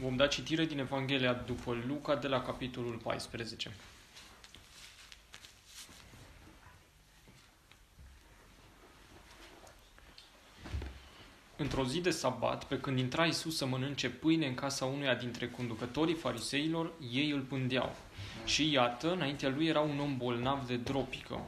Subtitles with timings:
[0.00, 3.70] Vom da citire din Evanghelia după Luca de la capitolul 14.
[11.56, 15.48] Într-o zi de sabat, pe când intra Isus să mănânce pâine în casa unuia dintre
[15.48, 17.96] conducătorii fariseilor, ei îl pândeau.
[18.44, 21.40] Și iată, înaintea lui era un om bolnav de dropică.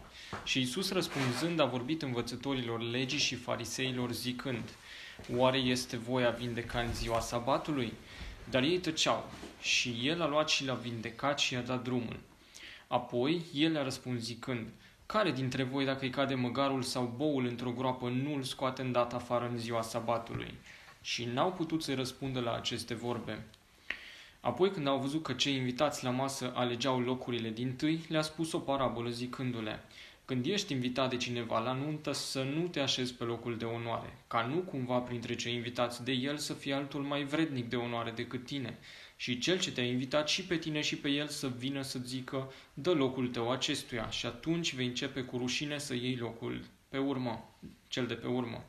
[0.44, 4.70] Și Isus răspunzând a vorbit învățătorilor legii și fariseilor zicând,
[5.36, 7.92] Oare este voia vindeca în ziua sabatului?
[8.50, 9.30] Dar ei tăceau
[9.60, 12.20] și el a luat și l-a vindecat și i-a dat drumul.
[12.86, 14.66] Apoi el le-a răspuns zicând,
[15.06, 19.14] care dintre voi, dacă îi cade măgarul sau boul într-o groapă, nu îl scoate îndată
[19.14, 20.54] afară în ziua sabatului?
[21.00, 23.46] Și n-au putut să răspundă la aceste vorbe.
[24.40, 28.52] Apoi, când au văzut că cei invitați la masă alegeau locurile din tâi, le-a spus
[28.52, 29.82] o parabolă zicându-le,
[30.24, 34.18] când ești invitat de cineva la nuntă, să nu te așezi pe locul de onoare,
[34.26, 38.10] ca nu cumva printre cei invitați de el să fie altul mai vrednic de onoare
[38.10, 38.78] decât tine,
[39.16, 42.52] și cel ce te-a invitat și pe tine și pe el să vină să zică,
[42.74, 47.54] dă locul tău acestuia, și atunci vei începe cu rușine să iei locul pe urmă,
[47.88, 48.64] cel de pe urmă.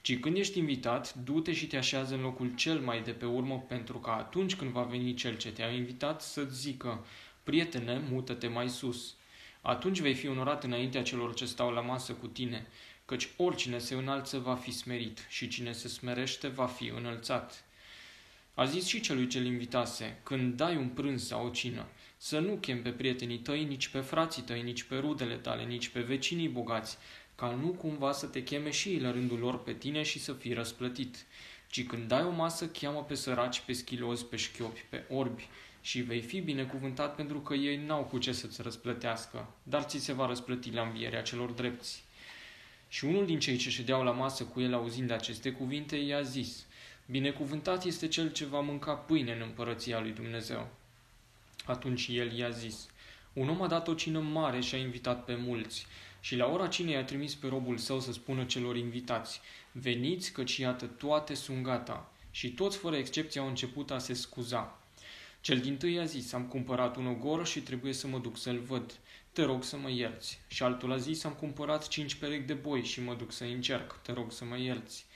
[0.00, 3.64] Ci când ești invitat, du-te și te așează în locul cel mai de pe urmă,
[3.68, 7.06] pentru că atunci când va veni cel ce te-a invitat să-ți zică,
[7.42, 9.14] prietene, mută-te mai sus.
[9.62, 12.66] Atunci vei fi onorat înaintea celor ce stau la masă cu tine,
[13.04, 17.64] căci oricine se înalță va fi smerit și cine se smerește va fi înălțat.
[18.54, 22.56] A zis și celui ce-l invitase, când dai un prânz sau o cină, să nu
[22.56, 26.48] chem pe prietenii tăi, nici pe frații tăi, nici pe rudele tale, nici pe vecinii
[26.48, 26.96] bogați,
[27.34, 30.32] ca nu cumva să te cheme și ei la rândul lor pe tine și să
[30.32, 31.26] fii răsplătit.
[31.70, 35.48] Ci când dai o masă, cheamă pe săraci, pe schilozi, pe șchiopi, pe orbi,
[35.82, 40.12] și vei fi binecuvântat pentru că ei n-au cu ce să-ți răsplătească, dar ți se
[40.12, 42.04] va răsplăti la învierea celor drepți.
[42.88, 46.66] Și unul din cei ce ședeau la masă cu el auzind aceste cuvinte, i-a zis,
[47.06, 50.68] Binecuvântat este cel ce va mânca pâine în împărăția lui Dumnezeu.
[51.64, 52.88] Atunci el i-a zis,
[53.32, 55.86] Un om a dat o cină mare și a invitat pe mulți,
[56.20, 59.40] și la ora cinei a trimis pe robul său să spună celor invitați,
[59.72, 62.12] Veniți, căci iată toate sunt gata.
[62.30, 64.81] Și toți, fără excepție, au început a se scuza.
[65.42, 68.58] Cel din tâi a zis, am cumpărat un ogor și trebuie să mă duc să-l
[68.58, 68.98] văd.
[69.32, 70.40] Te rog să mă ierți.
[70.48, 73.98] Și altul a zis, am cumpărat cinci perechi de boi și mă duc să încerc.
[74.02, 75.06] Te rog să mă ierți.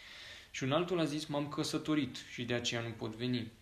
[0.50, 3.52] Și un altul a zis, m-am căsătorit și de aceea nu pot veni.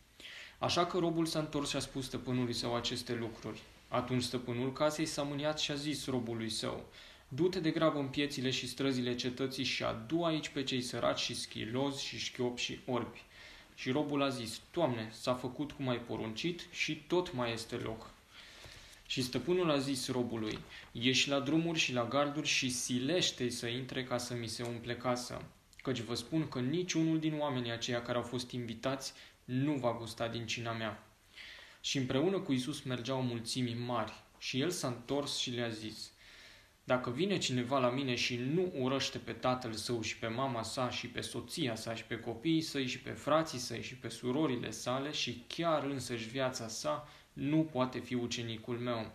[0.58, 3.62] Așa că robul s-a întors și a spus stăpânului său aceste lucruri.
[3.88, 6.84] Atunci stăpânul casei s-a mâniat și a zis robului său,
[7.28, 11.34] Du-te de grabă în piețile și străzile cetății și adu aici pe cei săraci și
[11.34, 13.22] schilozi și șchiopi și orbi.
[13.74, 18.10] Și robul a zis, Doamne, s-a făcut cum ai poruncit și tot mai este loc.
[19.06, 20.58] Și stăpânul a zis robului,
[20.92, 24.96] ieși la drumuri și la garduri și silește să intre ca să mi se umple
[24.96, 25.42] casă.
[25.82, 29.12] Căci vă spun că niciunul din oamenii aceia care au fost invitați
[29.44, 31.02] nu va gusta din cina mea.
[31.80, 36.10] Și împreună cu Isus mergeau mulțimi mari și el s-a întors și le-a zis,
[36.84, 40.90] dacă vine cineva la mine și nu urăște pe tatăl său și pe mama sa
[40.90, 44.70] și pe soția sa și pe copiii săi și pe frații săi și pe surorile
[44.70, 49.12] sale și chiar însăși viața sa, nu poate fi ucenicul meu.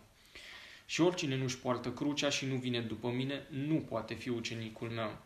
[0.85, 5.17] Și oricine nu-și poartă crucea și nu vine după mine, nu poate fi ucenicul meu.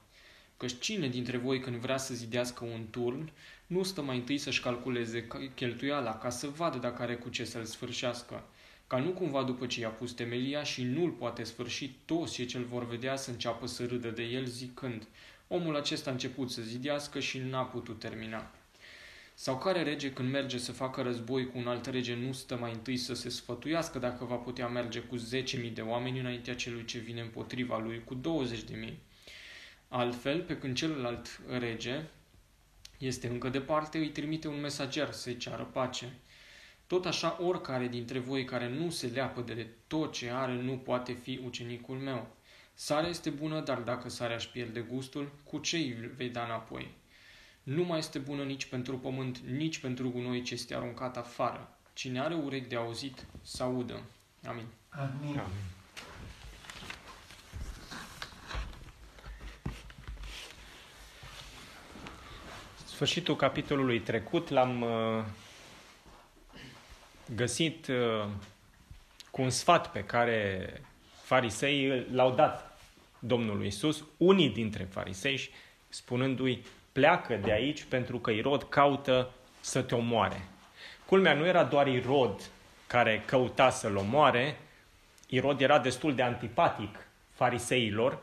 [0.57, 3.31] Căci cine dintre voi când vrea să zidească un turn,
[3.67, 7.65] nu stă mai întâi să-și calculeze cheltuiala ca să vadă dacă are cu ce să-l
[7.65, 8.43] sfârșească,
[8.87, 12.63] ca nu cumva după ce i-a pus temelia și nu-l poate sfârși, toți cei ce-l
[12.63, 15.07] vor vedea să înceapă să râdă de el zicând,
[15.47, 18.51] omul acesta a început să zidească și n-a putut termina.
[19.35, 22.71] Sau care rege când merge să facă război cu un alt rege nu stă mai
[22.71, 26.97] întâi să se sfătuiască dacă va putea merge cu 10.000 de oameni înaintea celui ce
[26.97, 28.21] vine împotriva lui cu
[28.87, 28.93] 20.000?
[29.87, 32.03] Altfel, pe când celălalt rege
[32.97, 36.13] este încă departe, îi trimite un mesager să-i ceară pace.
[36.87, 41.13] Tot așa, oricare dintre voi care nu se leapă de tot ce are nu poate
[41.13, 42.27] fi ucenicul meu.
[42.73, 46.91] Sarea este bună, dar dacă sarea își pierde gustul, cu ce îi vei da înapoi?
[47.63, 51.77] Nu mai este bună nici pentru pământ, nici pentru gunoi ce este aruncat afară.
[51.93, 54.01] Cine are urechi de auzit, să audă.
[54.47, 54.65] Amin.
[54.89, 55.37] Amin.
[55.37, 55.73] Amin.
[62.85, 65.23] Sfârșitul capitolului trecut l-am uh,
[67.35, 68.25] găsit uh,
[69.31, 70.69] cu un sfat pe care
[71.23, 72.77] farisei l-au dat
[73.19, 75.49] Domnului Isus, unii dintre farisei,
[75.89, 79.29] spunându-i, pleacă de aici pentru că Irod caută
[79.59, 80.47] să te omoare.
[81.05, 82.49] Culmea nu era doar Irod
[82.87, 84.57] care căuta să-l omoare,
[85.27, 88.19] Irod era destul de antipatic fariseilor,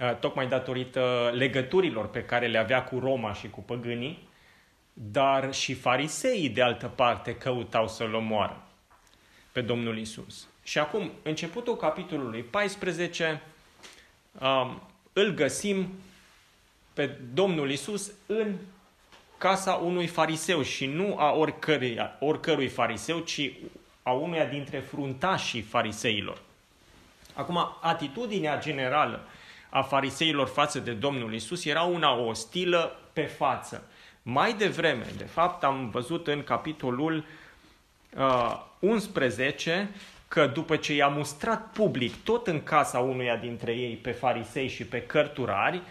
[0.00, 4.27] uh, tocmai datorită legăturilor pe care le avea cu Roma și cu păgânii,
[5.00, 8.62] dar și fariseii de altă parte căutau să-l omoară
[9.52, 10.46] pe Domnul Isus.
[10.62, 13.42] Și acum, începutul capitolului 14,
[14.40, 15.92] um, îl găsim
[16.92, 18.54] pe Domnul Isus în
[19.38, 23.52] casa unui fariseu și nu a oricărui, oricărui fariseu, ci
[24.02, 26.42] a unuia dintre fruntașii fariseilor.
[27.34, 29.26] Acum, atitudinea generală
[29.68, 33.90] a fariseilor față de Domnul Isus era una ostilă pe față.
[34.30, 37.24] Mai devreme, de fapt, am văzut în capitolul
[38.16, 39.90] uh, 11
[40.28, 44.84] că după ce i-a mustrat public tot în casa unuia dintre ei pe farisei și
[44.84, 45.82] pe cărturari,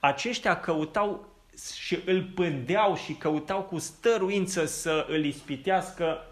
[0.00, 1.28] aceștia căutau
[1.76, 6.26] și îl pândeau și căutau cu stăruință să îl ispitească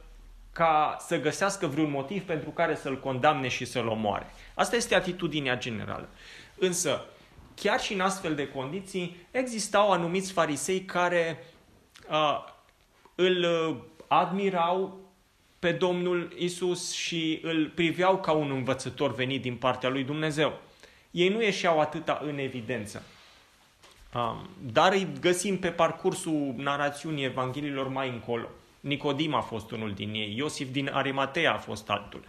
[0.52, 4.26] ca să găsească vreun motiv pentru care să-l condamne și să-l omoare.
[4.54, 6.08] Asta este atitudinea generală.
[6.58, 7.04] Însă,
[7.60, 11.44] chiar și în astfel de condiții, existau anumiți farisei care
[12.10, 12.44] uh,
[13.14, 13.46] îl
[14.08, 14.98] admirau
[15.58, 20.58] pe Domnul Isus și îl priveau ca un învățător venit din partea lui Dumnezeu.
[21.10, 23.02] Ei nu ieșeau atâta în evidență.
[24.14, 28.48] Um, dar îi găsim pe parcursul narațiunii Evangheliilor mai încolo.
[28.80, 32.24] Nicodim a fost unul din ei, Iosif din Arimatea a fost altul.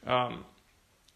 [0.00, 0.44] Um,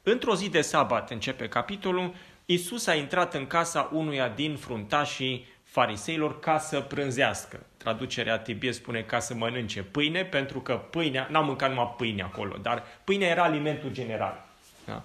[0.02, 2.14] într-o zi de sabat începe capitolul,
[2.50, 7.66] Isus a intrat în casa unuia din fruntașii fariseilor ca să prânzească.
[7.76, 12.56] Traducerea Tibie spune ca să mănânce pâine, pentru că pâinea, n-am mâncat numai pâine acolo,
[12.62, 14.46] dar pâinea era alimentul general.
[14.84, 15.02] Da?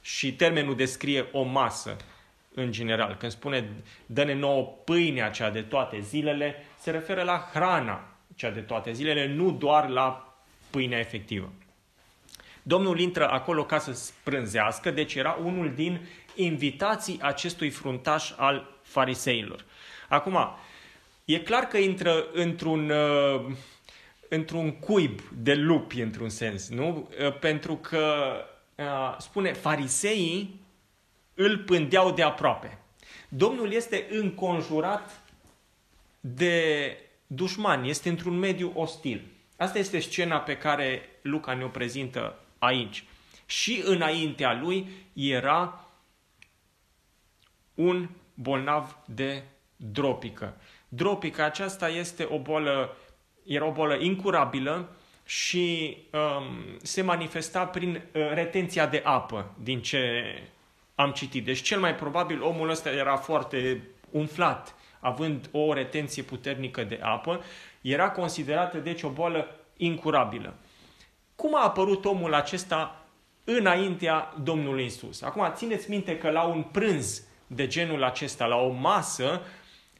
[0.00, 1.96] Și termenul descrie o masă
[2.54, 3.16] în general.
[3.18, 3.68] Când spune
[4.06, 9.26] dă-ne nouă pâinea cea de toate zilele, se referă la hrana cea de toate zilele,
[9.26, 10.34] nu doar la
[10.70, 11.52] pâinea efectivă.
[12.62, 16.00] Domnul intră acolo ca să sprânzească, deci era unul din
[16.38, 19.64] invitații acestui fruntaș al fariseilor.
[20.08, 20.38] Acum,
[21.24, 23.44] e clar că intră într-un, uh,
[24.28, 27.08] într-un cuib de lupi, într-un sens, nu?
[27.20, 28.34] Uh, pentru că,
[28.74, 30.60] uh, spune, fariseii
[31.34, 32.78] îl pândeau de aproape.
[33.28, 35.22] Domnul este înconjurat
[36.20, 36.96] de
[37.26, 39.24] dușmani, este într-un mediu ostil.
[39.56, 43.04] Asta este scena pe care Luca ne-o prezintă aici.
[43.46, 45.87] Și înaintea lui era
[47.78, 49.42] un bolnav de
[49.76, 50.56] dropică.
[50.88, 52.96] Dropica aceasta este o bolă,
[53.44, 54.88] era o bolă incurabilă
[55.24, 60.24] și um, se manifesta prin uh, retenția de apă, din ce
[60.94, 61.44] am citit.
[61.44, 67.40] Deci cel mai probabil omul ăsta era foarte umflat, având o retenție puternică de apă,
[67.80, 70.54] era considerată deci o boală incurabilă.
[71.34, 73.06] Cum a apărut omul acesta
[73.44, 75.22] înaintea Domnului Isus?
[75.22, 79.42] Acum, țineți minte că la un prânz de genul acesta, la o masă,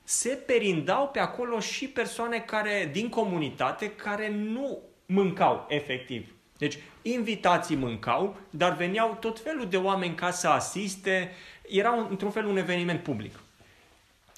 [0.03, 6.35] se perindau pe acolo și persoane care, din comunitate care nu mâncau efectiv.
[6.59, 11.33] Deci, invitații mâncau, dar veneau tot felul de oameni ca să asiste.
[11.69, 13.39] Era într-un fel un eveniment public.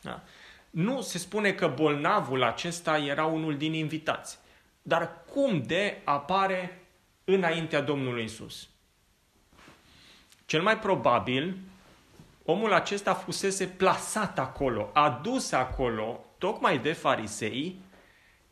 [0.02, 0.22] Da.
[0.70, 4.38] Nu se spune că bolnavul acesta era unul din invitați.
[4.82, 6.82] Dar cum de apare
[7.24, 8.68] înaintea Domnului Isus?
[10.46, 11.56] Cel mai probabil,
[12.44, 17.80] omul acesta fusese plasat acolo, adus acolo, tocmai de farisei,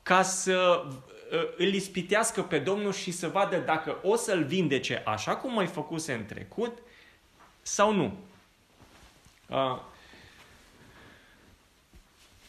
[0.02, 5.36] ca să uh, îl ispitească pe Domnul și să vadă dacă o să-l vindece așa
[5.36, 6.78] cum mai făcuse în trecut
[7.62, 8.16] sau nu.
[9.46, 9.80] Uh,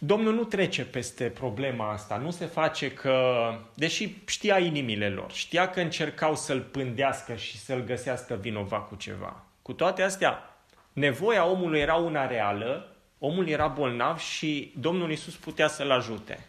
[0.01, 3.39] Domnul nu trece peste problema asta, nu se face că,
[3.73, 9.43] deși știa inimile lor, știa că încercau să-l pândească și să-l găsească vinovat cu ceva.
[9.61, 10.48] Cu toate astea,
[10.93, 16.45] nevoia omului era una reală, omul era bolnav și Domnul Isus putea să-l ajute.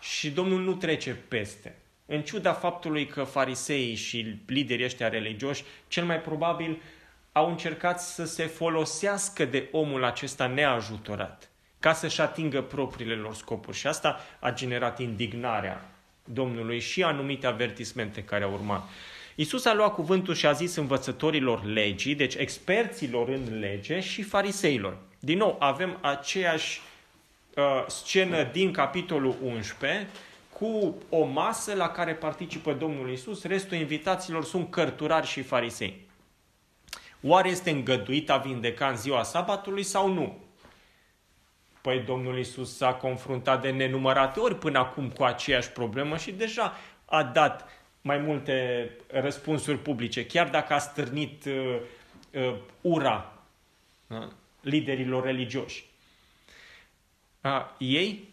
[0.00, 1.76] Și Domnul nu trece peste.
[2.06, 6.82] În ciuda faptului că fariseii și liderii ăștia religioși, cel mai probabil,
[7.32, 13.76] au încercat să se folosească de omul acesta neajutorat, ca să-și atingă propriile lor scopuri.
[13.76, 15.90] Și asta a generat indignarea
[16.24, 18.88] Domnului și anumite avertismente care au urmat.
[19.34, 24.96] Isus a luat cuvântul și a zis învățătorilor legii, deci experților în lege și fariseilor.
[25.18, 26.80] Din nou, avem aceeași
[27.56, 30.08] uh, scenă din capitolul 11
[30.58, 36.06] cu o masă la care participă Domnul Isus, restul invitaților sunt cărturari și farisei.
[37.22, 40.38] Oare este îngăduit a vindeca în ziua sabatului sau nu?
[41.80, 46.76] Păi Domnul Isus s-a confruntat de nenumărate ori până acum cu aceeași problemă și deja
[47.04, 47.68] a dat
[48.06, 51.80] mai multe răspunsuri publice, chiar dacă a stârnit uh,
[52.30, 53.32] uh, ura
[54.06, 54.28] uh,
[54.60, 55.84] liderilor religioși.
[57.40, 58.28] Uh, ei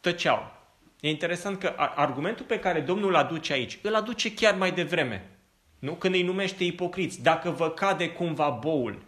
[0.00, 0.52] tăceau.
[1.00, 5.30] E interesant că argumentul pe care Domnul îl aduce aici, îl aduce chiar mai devreme.
[5.78, 5.92] Nu?
[5.92, 7.22] Când îi numește ipocriți.
[7.22, 9.02] Dacă vă cade cumva boul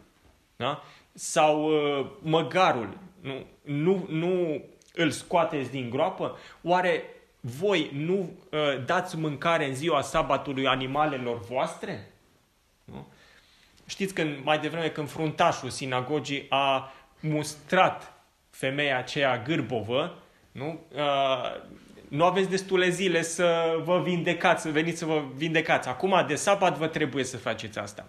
[0.57, 0.83] da?
[1.13, 7.05] sau uh, măgarul, nu, nu, nu îl scoateți din groapă, oare
[7.45, 12.13] voi nu uh, dați mâncare în ziua sabatului animalelor voastre?
[12.85, 13.07] Nu?
[13.87, 18.13] Știți că mai devreme când fruntașul sinagogii a mustrat
[18.51, 20.19] femeia aceea gârbovă,
[20.53, 20.81] nu?
[20.95, 21.61] Uh,
[22.09, 25.89] nu aveți destule zile să vă vindecați, să veniți să vă vindecați.
[25.89, 28.09] Acum, de sabat, vă trebuie să faceți asta.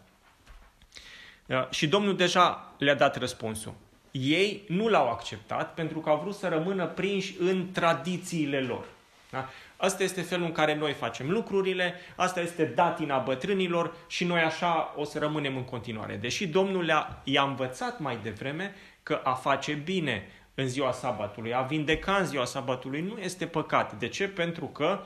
[1.45, 3.73] Uh, și Domnul deja le-a dat răspunsul.
[4.11, 8.85] Ei nu l-au acceptat pentru că au vrut să rămână prinși în tradițiile lor.
[9.33, 9.49] Da?
[9.77, 14.93] Asta este felul în care noi facem lucrurile, asta este datina bătrânilor și noi așa
[14.97, 16.15] o să rămânem în continuare.
[16.15, 21.61] Deși Domnul le-a, i-a învățat mai devreme că a face bine în ziua sabatului, a
[21.61, 23.93] vindeca în ziua sabatului nu este păcat.
[23.93, 24.27] De ce?
[24.27, 25.03] Pentru că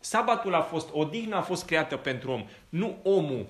[0.00, 3.46] sabatul a fost, odihna a fost creată pentru om, nu omul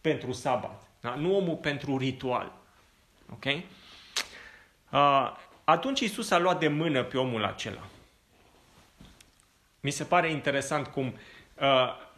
[0.00, 1.14] pentru sabat, da?
[1.14, 2.52] nu omul pentru ritual.
[3.32, 3.44] Ok?
[3.44, 7.82] Uh, atunci Isus a luat de mână pe omul acela
[9.88, 11.66] mi se pare interesant cum uh,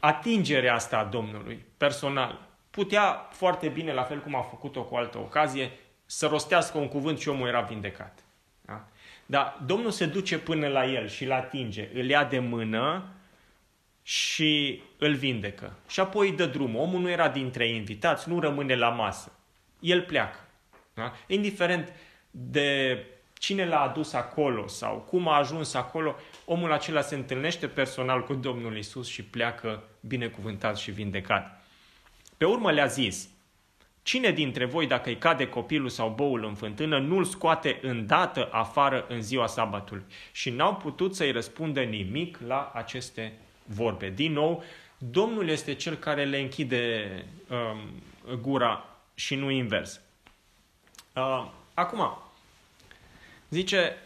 [0.01, 5.19] atingerea asta a Domnului, personal, putea foarte bine, la fel cum a făcut-o cu altă
[5.19, 5.71] ocazie,
[6.07, 8.19] să rostească un cuvânt și omul era vindecat.
[8.61, 8.89] Da?
[9.27, 13.05] Dar Domnul se duce până la el și îl atinge, îl ia de mână
[14.03, 15.73] și îl vindecă.
[15.89, 16.81] Și apoi îi dă drumul.
[16.81, 19.33] Omul nu era dintre invitați, nu rămâne la masă.
[19.81, 20.39] El pleacă.
[20.95, 21.13] Da?
[21.27, 21.93] Indiferent
[22.31, 22.99] de
[23.41, 26.17] cine l-a adus acolo sau cum a ajuns acolo,
[26.53, 31.65] omul acela se întâlnește personal cu Domnul Isus și pleacă binecuvântat și vindecat.
[32.37, 33.29] Pe urmă le-a zis,
[34.03, 39.07] cine dintre voi dacă îi cade copilul sau boul în fântână, nu-l scoate îndată afară
[39.09, 40.05] în ziua sabatului?
[40.33, 43.33] Și n-au putut să-i răspundă nimic la aceste
[43.65, 44.11] vorbe.
[44.11, 44.65] Din nou,
[44.99, 47.07] Domnul este cel care le închide
[47.49, 48.03] um,
[48.41, 50.01] gura și nu invers.
[51.15, 52.19] Uh, acum,
[53.51, 53.97] zice,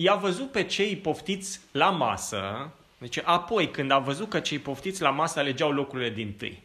[0.00, 5.02] i-a văzut pe cei poftiți la masă, deci apoi când a văzut că cei poftiți
[5.02, 6.62] la masă alegeau locurile din tâi.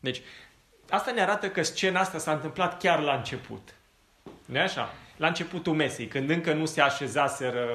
[0.00, 0.20] Deci,
[0.88, 3.74] asta ne arată că scena asta s-a întâmplat chiar la început.
[4.44, 4.94] nu așa?
[5.16, 7.68] La începutul mesei, când încă nu se așezaseră,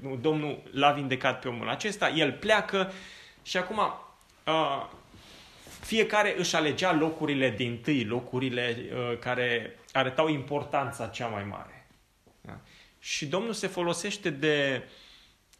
[0.00, 2.92] nu, Domnul l-a vindecat pe omul acesta, el pleacă
[3.42, 4.86] și acum uh,
[5.80, 11.77] fiecare își alegea locurile din tâi, locurile uh, care arătau importanța cea mai mare.
[13.00, 14.88] Și Domnul se folosește de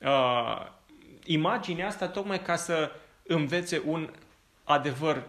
[0.00, 0.66] uh,
[1.24, 2.90] imaginea asta tocmai ca să
[3.22, 4.10] învețe un
[4.64, 5.22] adevăr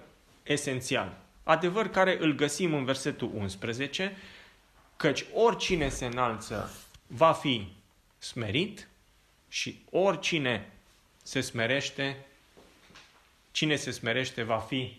[0.44, 1.18] esențial.
[1.44, 4.18] Adevăr care îl găsim în versetul 11,
[4.96, 6.72] căci oricine se înalță
[7.08, 7.68] va fi
[8.18, 8.88] smerit
[9.48, 10.72] și oricine
[11.24, 12.26] se smerește,
[13.52, 14.98] cine se smerește va fi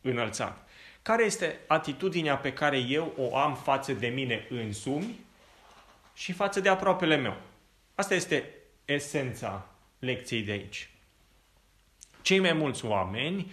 [0.00, 0.68] înălțat.
[1.02, 5.18] Care este atitudinea pe care eu o am față de mine însumi
[6.18, 7.36] și față de aproapele meu.
[7.94, 10.90] Asta este esența lecției de aici.
[12.22, 13.52] Cei mai mulți oameni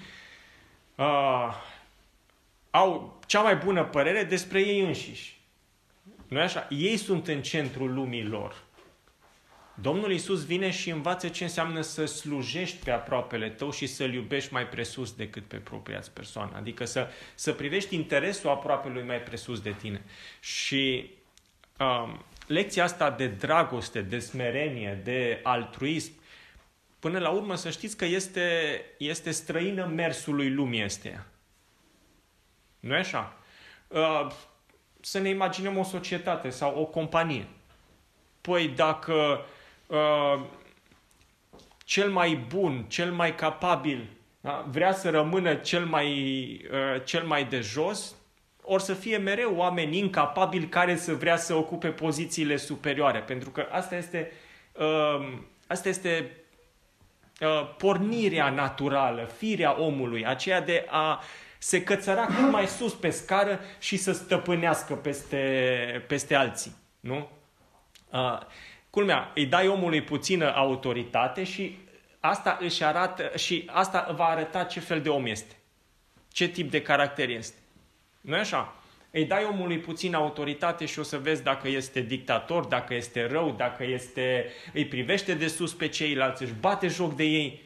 [0.96, 1.54] uh,
[2.72, 5.40] au cea mai bună părere despre ei înșiși.
[6.28, 6.68] nu așa?
[6.70, 8.64] Ei sunt în centrul lumii lor.
[9.74, 14.54] Domnul Isus vine și învață ce înseamnă să slujești pe aproapele tău și să-l iubești
[14.54, 16.52] mai presus decât pe propria persoană.
[16.56, 20.04] Adică să, să privești interesul aproapelui mai presus de tine.
[20.40, 21.12] Și
[21.80, 26.12] um, lecția asta de dragoste, de smerenie, de altruism,
[27.00, 31.26] până la urmă să știți că este, este străină mersului lumii esteia.
[32.80, 33.38] nu e așa?
[33.88, 34.32] Uh,
[35.02, 37.48] să ne imaginăm o societate sau o companie.
[38.42, 39.46] Păi dacă
[39.88, 40.46] uh,
[41.84, 44.10] cel mai bun, cel mai capabil
[44.46, 46.10] da, vrea să rămână cel mai,
[46.72, 48.16] uh, cel mai de jos,
[48.66, 53.20] or să fie mereu oameni incapabili care să vrea să ocupe pozițiile superioare.
[53.20, 54.32] Pentru că asta este,
[54.72, 56.32] uh, asta este
[57.42, 61.24] uh, pornirea naturală, firea omului, aceea de a
[61.58, 66.76] se cățăra cât mai sus pe scară și să stăpânească peste, peste alții.
[67.00, 67.30] Nu?
[68.12, 68.40] Uh,
[68.90, 71.78] culmea, îi dai omului puțină autoritate și
[72.20, 75.56] asta își arată și asta va arăta ce fel de om este.
[76.32, 77.56] Ce tip de caracter este
[78.26, 78.76] nu așa?
[79.12, 83.52] Îi dai omului puțin autoritate și o să vezi dacă este dictator, dacă este rău,
[83.58, 87.64] dacă este, îi privește de sus pe ceilalți, își bate joc de ei.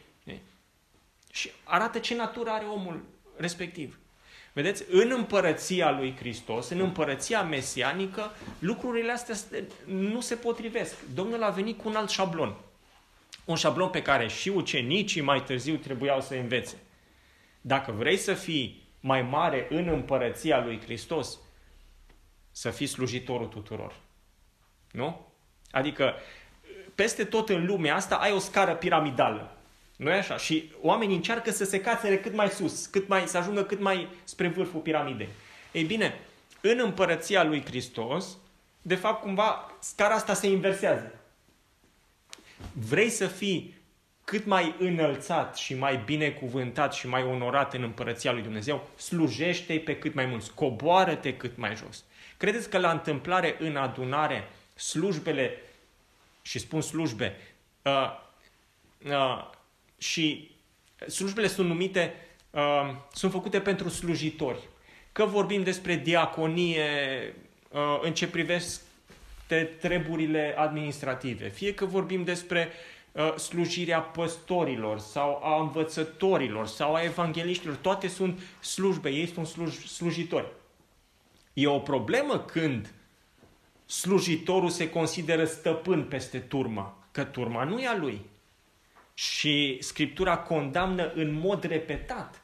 [1.31, 3.03] Și arată ce natură are omul
[3.37, 3.99] respectiv.
[4.53, 9.35] Vedeți, în împărăția lui Hristos, în împărăția mesianică, lucrurile astea
[9.85, 10.95] nu se potrivesc.
[11.13, 12.55] Domnul a venit cu un alt șablon.
[13.45, 16.77] un șablon pe care și ucenicii mai târziu trebuiau să învețe.
[17.61, 21.37] Dacă vrei să fii mai mare în împărăția lui Hristos,
[22.51, 23.95] să fii slujitorul tuturor.
[24.91, 25.27] Nu?
[25.71, 26.13] Adică,
[26.95, 29.57] peste tot în lumea asta ai o scară piramidală.
[29.95, 30.37] Nu e așa?
[30.37, 34.07] Și oamenii încearcă să se cațere cât mai sus, cât mai, să ajungă cât mai
[34.23, 35.29] spre vârful piramidei.
[35.71, 36.19] Ei bine,
[36.61, 38.37] în împărăția lui Hristos,
[38.81, 41.11] de fapt, cumva, scara asta se inversează.
[42.73, 43.77] Vrei să fii
[44.29, 49.97] cât mai înălțat și mai binecuvântat și mai onorat în împărăția lui Dumnezeu, slujește-i pe
[49.97, 52.03] cât mai mult, coboară-te cât mai jos.
[52.37, 55.61] Credeți că la întâmplare în adunare, slujbele,
[56.41, 57.37] și spun slujbe,
[57.81, 58.19] uh,
[59.05, 59.49] uh,
[59.97, 60.51] și
[61.07, 62.13] slujbele sunt numite,
[62.49, 64.59] uh, sunt făcute pentru slujitori.
[65.11, 66.85] Că vorbim despre diaconie
[67.69, 72.98] uh, în ce privește treburile administrative, fie că vorbim despre uh,
[73.37, 80.51] slujirea păstorilor sau a învățătorilor sau a evangeliștilor, toate sunt slujbe, ei sunt sluj, slujitori.
[81.53, 82.93] E o problemă când
[83.85, 88.21] slujitorul se consideră stăpân peste turma, că turma nu e a lui.
[89.13, 92.41] Și Scriptura condamnă în mod repetat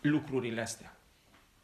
[0.00, 0.96] lucrurile astea.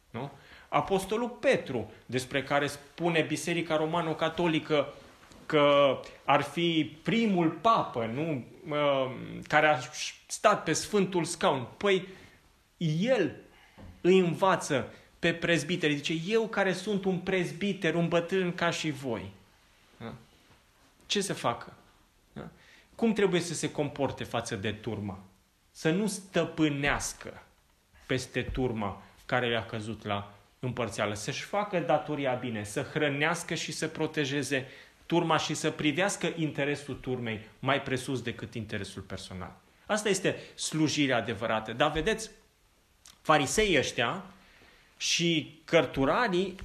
[0.09, 0.31] Nu?
[0.69, 4.93] Apostolul Petru, despre care spune Biserica Romano-Catolică
[5.47, 8.45] că ar fi primul papă, nu?
[9.47, 9.79] care a
[10.27, 11.67] stat pe Sfântul Scaun.
[11.77, 12.07] Păi,
[12.99, 13.35] el
[14.01, 15.95] îi învață pe prezbiteri.
[15.95, 19.31] Zice, eu care sunt un prezbiter, un bătrân ca și voi.
[19.97, 20.13] Da?
[21.05, 21.73] Ce să facă?
[22.33, 22.47] Da?
[22.95, 25.19] Cum trebuie să se comporte față de turma?
[25.71, 27.43] Să nu stăpânească
[28.05, 31.13] peste turma care i-a căzut la împărțeală.
[31.13, 34.67] Să-și facă datoria bine, să hrănească și să protejeze
[35.07, 39.55] turma și să privească interesul turmei mai presus decât interesul personal.
[39.85, 41.73] Asta este slujirea adevărată.
[41.73, 42.29] Dar vedeți,
[43.21, 44.23] farisei ăștia
[44.97, 46.55] și cărturarii,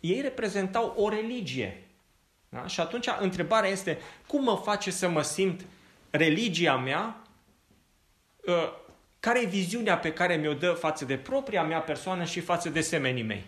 [0.00, 1.82] ei reprezentau o religie.
[2.48, 2.66] Da?
[2.66, 5.64] Și atunci întrebarea este, cum mă face să mă simt
[6.10, 7.22] religia mea,
[8.46, 8.72] ă,
[9.20, 12.80] care e viziunea pe care mi-o dă față de propria mea persoană și față de
[12.80, 13.44] semenii mei?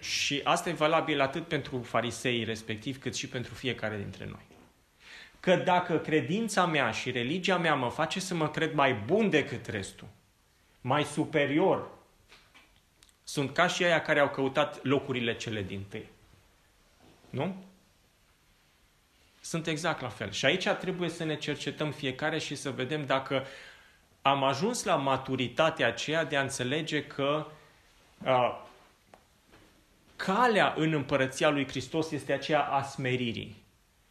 [0.00, 4.48] Și asta e valabil atât pentru farisei respectiv, cât și pentru fiecare dintre noi.
[5.40, 9.66] Că dacă credința mea și religia mea mă face să mă cred mai bun decât
[9.66, 10.08] restul,
[10.80, 11.88] mai superior,
[13.24, 16.08] sunt ca și aia care au căutat locurile cele din tâi.
[17.30, 17.64] Nu?
[19.40, 20.30] Sunt exact la fel.
[20.30, 23.46] Și aici trebuie să ne cercetăm fiecare și să vedem dacă
[24.22, 27.46] am ajuns la maturitatea aceea de a înțelege că
[28.24, 28.68] a,
[30.24, 33.62] calea în împărăția lui Hristos este aceea a smeririi.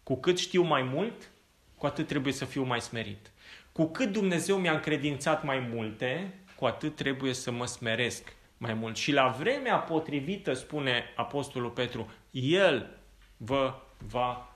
[0.04, 1.30] Cu cât știu mai mult,
[1.76, 3.32] cu atât trebuie să fiu mai smerit.
[3.72, 8.98] Cu cât Dumnezeu mi-a încredințat mai multe, cu atât trebuie să mă smeresc mai mult.
[8.98, 12.98] Și la vremea potrivită, spune Apostolul Petru, El
[13.38, 13.76] vă
[14.08, 14.56] va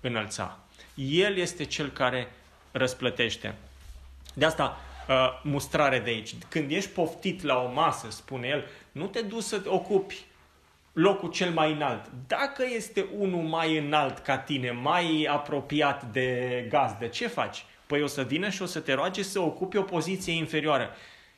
[0.00, 0.58] înălța.
[0.94, 2.32] El este cel care
[2.72, 3.54] răsplătește.
[4.34, 6.34] De asta uh, mustrare de aici.
[6.48, 10.26] Când ești poftit la o masă, spune el, nu te duci să ocupi
[10.96, 12.10] locul cel mai înalt.
[12.26, 17.64] Dacă este unul mai înalt ca tine, mai apropiat de gazdă, ce faci?
[17.86, 20.90] Păi o să vină și o să te roage să ocupi o poziție inferioară.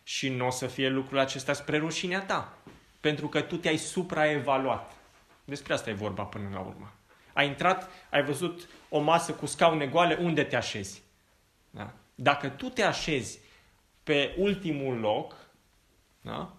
[0.02, 2.58] Și nu o să fie lucrul acesta spre rușinea ta.
[3.00, 4.92] Pentru că tu te-ai supraevaluat.
[5.44, 6.92] Despre asta e vorba până la urmă.
[7.32, 11.02] Ai intrat, ai văzut o masă cu scaune goale, unde te așezi?
[11.70, 11.92] Da?
[12.14, 13.38] Dacă tu te așezi
[14.02, 15.34] pe ultimul loc,
[16.20, 16.57] da?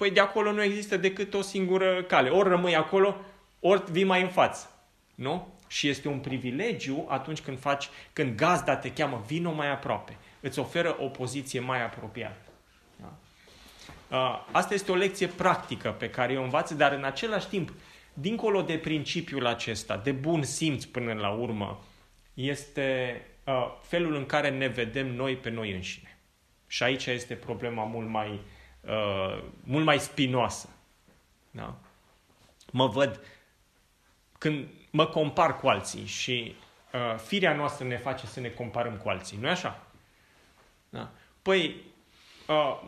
[0.00, 2.28] Păi de acolo nu există decât o singură cale.
[2.28, 3.16] Ori rămâi acolo,
[3.58, 4.70] ori vii mai în față.
[5.14, 5.48] Nu?
[5.68, 10.16] Și este un privilegiu atunci când faci, când gazda te cheamă, vino mai aproape.
[10.40, 12.50] Îți oferă o poziție mai apropiată.
[12.96, 14.46] Da?
[14.50, 17.72] Asta este o lecție practică pe care o învață, dar în același timp,
[18.14, 21.84] dincolo de principiul acesta, de bun simț până la urmă,
[22.34, 26.18] este uh, felul în care ne vedem noi pe noi înșine.
[26.66, 28.40] Și aici este problema mult mai, uh,
[29.64, 30.68] mult mai spinoasă.
[31.50, 31.74] Da?
[32.70, 33.20] Mă văd
[34.38, 36.54] când mă compar cu alții și
[36.92, 39.38] uh, firea noastră ne face să ne comparăm cu alții.
[39.40, 39.82] nu e așa?
[40.88, 41.10] Da?
[41.42, 41.76] Păi,
[42.48, 42.80] uh,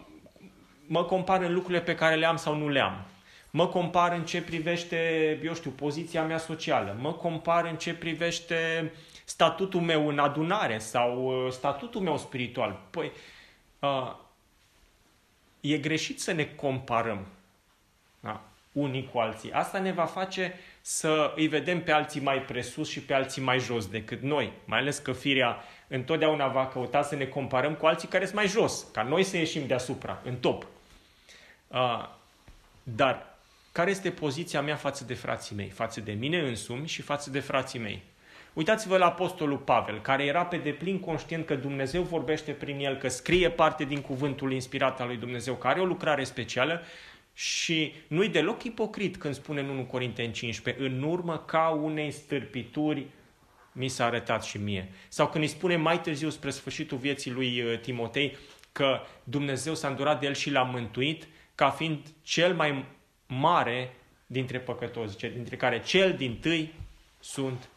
[0.87, 3.05] mă compar în lucrurile pe care le am sau nu le am.
[3.51, 6.97] Mă compar în ce privește, eu știu, poziția mea socială.
[7.01, 8.93] Mă compar în ce privește
[9.25, 12.81] statutul meu în adunare sau uh, statutul meu spiritual.
[12.91, 13.13] Păi,
[13.79, 14.15] uh,
[15.63, 17.27] e greșit să ne comparăm
[18.21, 18.41] da?
[18.73, 19.53] unii cu alții.
[19.53, 23.59] Asta ne va face să îi vedem pe alții mai presus și pe alții mai
[23.59, 24.53] jos decât noi.
[24.65, 28.49] Mai ales că firea întotdeauna va căuta să ne comparăm cu alții care sunt mai
[28.49, 30.67] jos, ca noi să ieșim deasupra, în top.
[31.69, 32.09] Uh,
[32.83, 33.37] dar
[33.73, 37.41] care este poziția mea față de frații mei, față de mine însumi și față de
[37.41, 38.03] frații mei?
[38.53, 43.09] Uitați-vă la apostolul Pavel, care era pe deplin conștient că Dumnezeu vorbește prin el, că
[43.09, 46.83] scrie parte din cuvântul inspirat al lui Dumnezeu, că are o lucrare specială
[47.35, 53.07] și nu-i deloc ipocrit când spune în 1 Corinteni 15, în urmă ca unei stârpituri
[53.73, 54.89] mi s-a arătat și mie.
[55.09, 58.37] Sau când îi spune mai târziu spre sfârșitul vieții lui uh, Timotei
[58.73, 62.85] că Dumnezeu s-a îndurat de el și l-a mântuit ca fiind cel mai
[63.27, 63.95] mare
[64.27, 66.75] dintre păcătoși, dintre care cel din tâi
[67.21, 67.69] sunt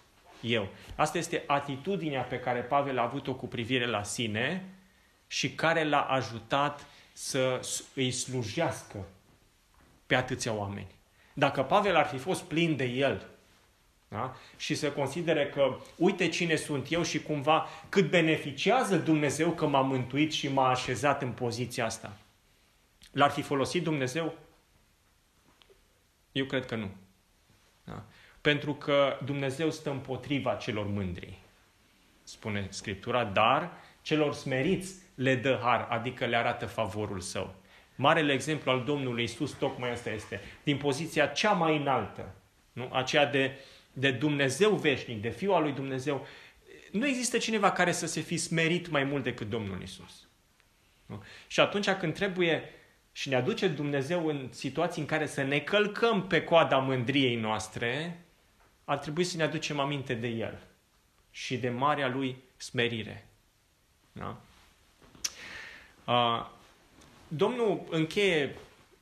[0.45, 0.67] eu.
[0.95, 4.65] Asta este atitudinea pe care Pavel a avut-o cu privire la sine
[5.27, 7.59] și care l-a ajutat să
[7.93, 9.05] îi slujească
[10.05, 10.87] pe atâția oameni.
[11.33, 13.25] Dacă Pavel ar fi fost plin de el
[14.07, 14.35] da?
[14.57, 19.81] și să considere că uite cine sunt eu și cumva cât beneficiază Dumnezeu că m-a
[19.81, 22.17] mântuit și m-a așezat în poziția asta,
[23.11, 24.33] l-ar fi folosit Dumnezeu?
[26.31, 26.91] Eu cred că nu.
[27.83, 28.03] Da?
[28.45, 31.37] Pentru că Dumnezeu stă împotriva celor mândri,
[32.23, 37.55] spune Scriptura, dar celor smeriți le dă har, adică le arată favorul său.
[37.95, 40.41] Marele exemplu al Domnului Isus tocmai asta este.
[40.63, 42.35] Din poziția cea mai înaltă,
[42.73, 42.89] nu?
[42.93, 43.57] aceea de,
[43.93, 46.27] de Dumnezeu veșnic, de Fiul al lui Dumnezeu,
[46.91, 50.27] nu există cineva care să se fi smerit mai mult decât Domnul Isus.
[51.05, 51.23] Nu?
[51.47, 52.63] Și atunci când trebuie
[53.11, 58.19] și ne aduce Dumnezeu în situații în care să ne călcăm pe coada mândriei noastre,
[58.85, 60.59] ar trebui să ne aducem aminte de El
[61.31, 63.27] și de marea Lui smerire.
[64.11, 64.37] Da?
[66.05, 66.45] Uh,
[67.27, 68.55] Domnul încheie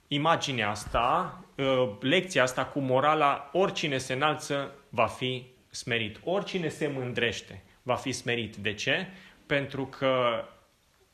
[0.07, 6.19] imaginea asta, uh, lecția asta cu morala, oricine se înalță va fi smerit.
[6.23, 8.55] Oricine se mândrește va fi smerit.
[8.55, 9.07] De ce?
[9.45, 10.43] Pentru că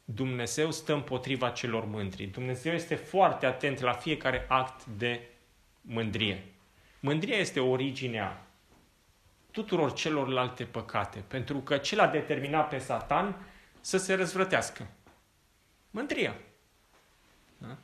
[0.05, 2.25] Dumnezeu stă împotriva celor mândri.
[2.25, 5.21] Dumnezeu este foarte atent la fiecare act de
[5.81, 6.43] mândrie.
[6.99, 8.45] Mândria este originea
[9.59, 13.35] tuturor celorlalte păcate, pentru că ce l-a determinat pe Satan
[13.81, 14.87] să se răzvrătească?
[15.91, 16.35] Mândria.
[17.57, 17.77] Da?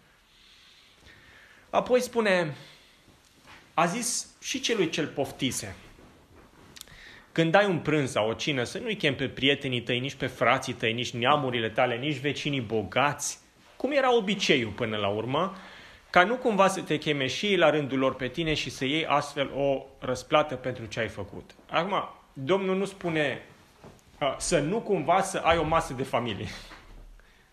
[1.69, 2.55] Apoi spune,
[3.73, 5.75] a zis și celui cel poftise,
[7.31, 10.27] când dai un prânz sau o cină, să nu-i chem pe prietenii tăi, nici pe
[10.27, 13.39] frații tăi, nici neamurile tale, nici vecinii bogați,
[13.77, 15.55] cum era obiceiul până la urmă,
[16.15, 18.85] ca nu cumva să te cheme și ei la rândul lor pe tine și să
[18.85, 21.55] iei astfel o răsplată pentru ce ai făcut.
[21.69, 23.41] Acum, Domnul nu spune
[24.37, 26.47] să nu cumva să ai o masă de familie.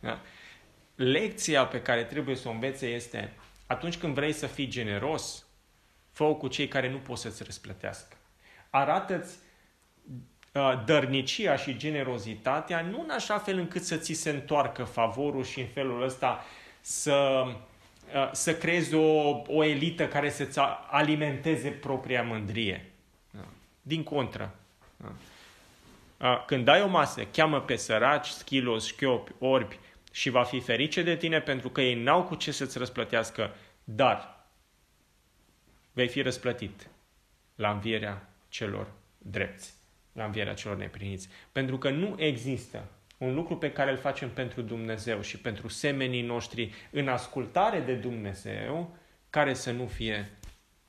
[0.01, 0.21] Da?
[0.95, 3.33] Lecția pe care trebuie să o învețe este
[3.67, 5.47] atunci când vrei să fii generos,
[6.13, 8.17] fă cu cei care nu pot să-ți răsplătească.
[8.71, 9.37] Arată-ți
[10.85, 15.67] dărnicia și generozitatea nu în așa fel încât să ți se întoarcă favorul și în
[15.67, 16.45] felul ăsta
[16.81, 17.55] să Uh,
[18.33, 20.59] să creezi o, o elită care să-ți
[20.91, 22.93] alimenteze propria mândrie.
[23.31, 23.45] Da.
[23.83, 24.55] Din contră.
[24.97, 25.13] Da.
[26.23, 29.79] Uh, când dai o masă, cheamă pe săraci, schilos, șchiopi, orbi
[30.13, 34.47] și va fi ferice de tine pentru că ei n-au cu ce să-ți răsplătească, dar
[35.93, 36.89] vei fi răsplătit
[37.55, 38.87] la învierea celor
[39.19, 39.73] drepți,
[40.13, 41.29] la învierea celor nepriniți.
[41.53, 42.85] Pentru că nu există
[43.23, 47.95] un lucru pe care îl facem pentru Dumnezeu și pentru semenii noștri în ascultare de
[47.95, 48.97] Dumnezeu,
[49.31, 50.31] care să nu fie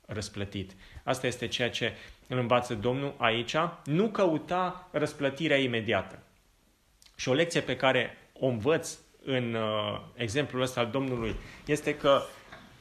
[0.06, 0.72] răsplătit.
[1.02, 1.92] Asta este ceea ce
[2.26, 3.56] îl învață Domnul aici.
[3.84, 6.18] Nu căuta răsplătirea imediată.
[7.16, 12.22] Și o lecție pe care o învăț în uh, exemplul ăsta al Domnului este că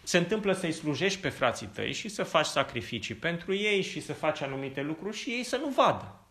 [0.03, 4.13] se întâmplă să-i slujești pe frații tăi și să faci sacrificii pentru ei și să
[4.13, 6.22] faci anumite lucruri și ei să nu vadă.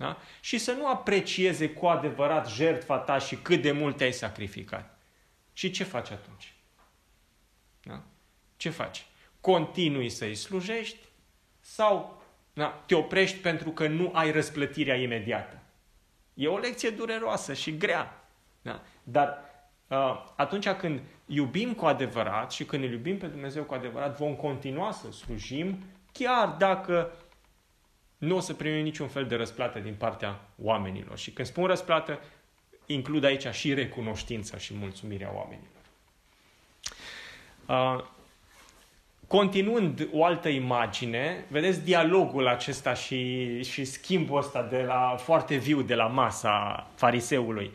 [0.00, 0.16] Da?
[0.40, 4.98] Și să nu aprecieze cu adevărat jertfa ta și cât de mult te-ai sacrificat.
[5.52, 6.54] Și ce faci atunci?
[7.82, 8.02] Da?
[8.56, 9.06] Ce faci?
[9.40, 10.98] Continui să-i slujești
[11.60, 15.62] sau da, te oprești pentru că nu ai răsplătirea imediată?
[16.34, 18.24] E o lecție dureroasă și grea.
[18.62, 18.82] Da?
[19.02, 19.38] Dar
[19.88, 24.34] uh, atunci când iubim cu adevărat și când îl iubim pe Dumnezeu cu adevărat, vom
[24.34, 27.12] continua să slujim, chiar dacă
[28.20, 31.18] nu o să primim niciun fel de răsplată din partea oamenilor.
[31.18, 32.20] Și când spun răsplată,
[32.86, 35.68] includ aici și recunoștința și mulțumirea oamenilor.
[37.66, 38.04] Uh,
[39.26, 45.82] continuând o altă imagine, vedeți dialogul acesta și, și schimbul ăsta de la, foarte viu
[45.82, 47.70] de la masa fariseului.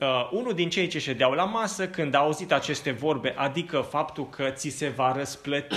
[0.00, 4.28] Uh, unul din cei ce ședeau la masă, când a auzit aceste vorbe, adică faptul
[4.28, 5.76] că ți se va răsplăti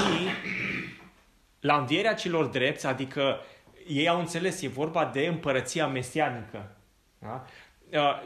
[1.60, 3.39] la învierea celor drepți, adică
[3.87, 6.75] ei au înțeles, e vorba de împărăția mesianică.
[7.19, 7.45] Da?
[7.91, 8.21] Uh,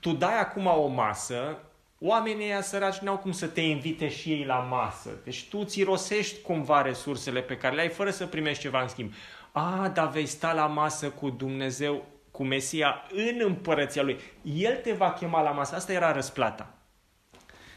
[0.00, 1.58] tu dai acum o masă,
[1.98, 5.10] oamenii ăia săraci n-au cum să te invite și ei la masă.
[5.24, 8.88] Deci tu ți rosești cumva resursele pe care le ai fără să primești ceva în
[8.88, 9.12] schimb.
[9.52, 14.18] A, dar vei sta la masă cu Dumnezeu, cu Mesia, în împărăția Lui.
[14.42, 15.74] El te va chema la masă.
[15.74, 16.74] Asta era răsplata.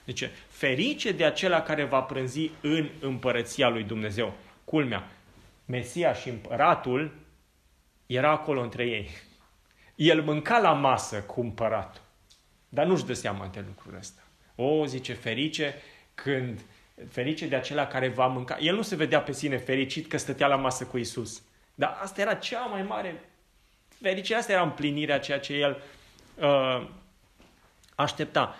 [0.05, 4.33] Deci, ferice de acela care va prânzi în împărăția lui Dumnezeu.
[4.63, 5.07] Culmea,
[5.65, 7.11] Mesia și împăratul
[8.15, 9.09] era acolo între ei.
[9.95, 12.01] El mânca la masă cu împăratul,
[12.69, 14.21] dar nu-și dă seama de lucrul ăsta.
[14.55, 15.75] O, zice, ferice
[16.13, 16.61] când
[17.09, 18.57] ferice de acela care va mânca.
[18.59, 21.41] El nu se vedea pe sine fericit că stătea la masă cu Isus.
[21.75, 23.29] Dar asta era cea mai mare
[24.01, 25.81] fericire, asta era împlinirea ceea ce el
[26.35, 26.87] uh,
[27.95, 28.55] aștepta.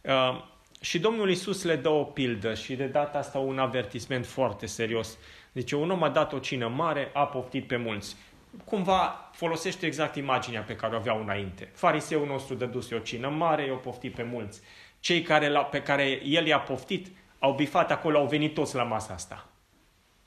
[0.00, 0.44] Uh,
[0.80, 5.18] și Domnul Isus le dă o pildă și de data asta un avertisment foarte serios.
[5.54, 8.16] Zice, un om a dat o cină mare, a poftit pe mulți.
[8.64, 11.70] Cumva folosește exact imaginea pe care o aveau înainte.
[11.74, 14.60] Fariseul nostru dăduse o cină mare, i-a poftit pe mulți.
[15.00, 17.06] Cei care, la, pe care el i-a poftit
[17.38, 19.48] au bifat acolo, au venit toți la masa asta.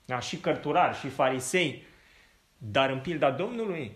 [0.06, 0.20] Da?
[0.20, 1.88] Și cărturari, și farisei.
[2.58, 3.96] Dar în pilda Domnului,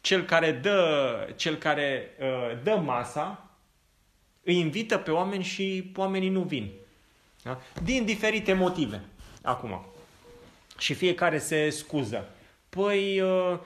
[0.00, 3.50] cel care dă, cel care, uh, dă masa,
[4.42, 6.70] îi invită pe oameni și oamenii nu vin.
[7.42, 7.60] Da?
[7.82, 9.04] Din diferite motive.
[9.42, 9.86] Acum.
[10.78, 12.28] Și fiecare se scuză.
[12.76, 13.58] Păi, uh,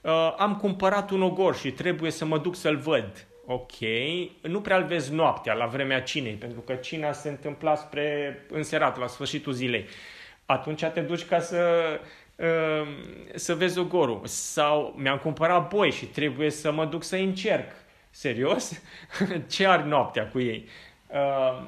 [0.00, 3.26] uh, am cumpărat un ogor și trebuie să mă duc să-l văd.
[3.46, 3.72] Ok,
[4.40, 9.06] nu prea-l vezi noaptea, la vremea cinei, pentru că cina se întâmpla spre înserat, la
[9.06, 9.86] sfârșitul zilei.
[10.46, 11.84] Atunci te duci ca să,
[12.36, 12.88] uh,
[13.34, 14.20] să vezi ogorul.
[14.24, 17.72] Sau mi-am cumpărat boi și trebuie să mă duc să încerc
[18.10, 18.82] Serios?
[19.54, 20.68] Ce ar noaptea cu ei?
[21.06, 21.66] Uh,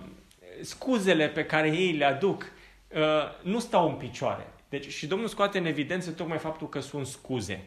[0.61, 2.53] scuzele pe care ei le aduc
[2.89, 3.01] uh,
[3.43, 4.47] nu stau în picioare.
[4.71, 7.67] Deci și Domnul scoate în evidență tocmai faptul că sunt scuze.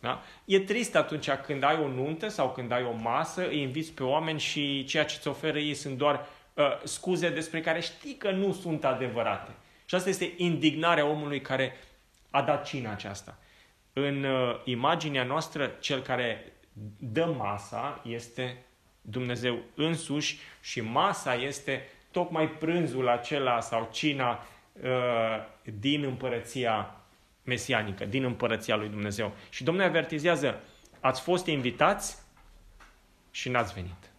[0.00, 0.22] Da?
[0.44, 4.02] E trist atunci când ai o nuntă sau când ai o masă, îi inviți pe
[4.02, 8.30] oameni și ceea ce îți oferă ei sunt doar uh, scuze despre care știi că
[8.30, 9.50] nu sunt adevărate.
[9.84, 11.76] Și asta este indignarea omului care
[12.30, 13.38] a dat cina aceasta.
[13.92, 16.52] În uh, imaginea noastră, cel care
[16.98, 18.62] dă masa este
[19.00, 24.57] Dumnezeu însuși și masa este tocmai prânzul acela sau cina uh,
[25.62, 26.94] din împărăția
[27.44, 29.32] mesianică, din împărăția lui Dumnezeu.
[29.50, 30.60] Și Domnul avertizează,
[31.00, 32.18] ați fost invitați
[33.30, 34.10] și n-ați venit.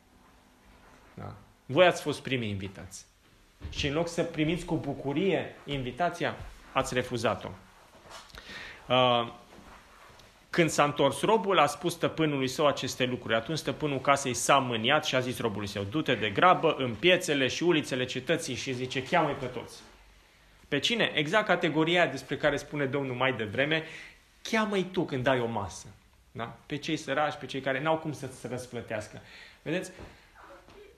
[1.13, 1.36] Da?
[1.65, 3.06] Voi ați fost primii invitați.
[3.69, 6.36] Și în loc să primiți cu bucurie invitația,
[6.72, 7.50] ați refuzat-o.
[8.88, 9.34] Uh,
[10.50, 13.36] când s-a întors robul, a spus stăpânului său aceste lucruri.
[13.36, 17.48] Atunci stăpânul casei s-a mâniat și a zis robului său, du-te de grabă în piețele
[17.48, 19.80] și ulițele cetății și zice, cheamă pe toți.
[20.69, 21.12] Pe cine?
[21.13, 23.84] Exact categoria despre care spune Domnul mai devreme,
[24.41, 25.88] cheamă-i tu când dai o masă.
[26.32, 26.58] Da?
[26.65, 29.21] Pe cei săraci, pe cei care n-au cum să-ți răsplătească.
[29.62, 29.91] Vedeți?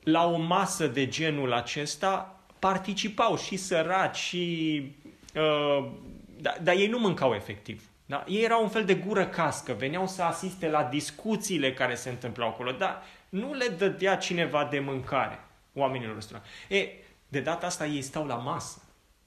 [0.03, 4.95] La o masă de genul acesta participau și săraci și...
[5.35, 5.91] Uh,
[6.37, 7.89] dar, dar ei nu mâncau efectiv.
[8.05, 8.23] Da?
[8.27, 12.47] Ei erau un fel de gură cască, veneau să asiste la discuțiile care se întâmplau
[12.47, 15.39] acolo, dar nu le dădea cineva de mâncare
[15.73, 16.41] oamenilor ăstora.
[16.67, 16.87] E,
[17.27, 18.81] de data asta ei stau la masă.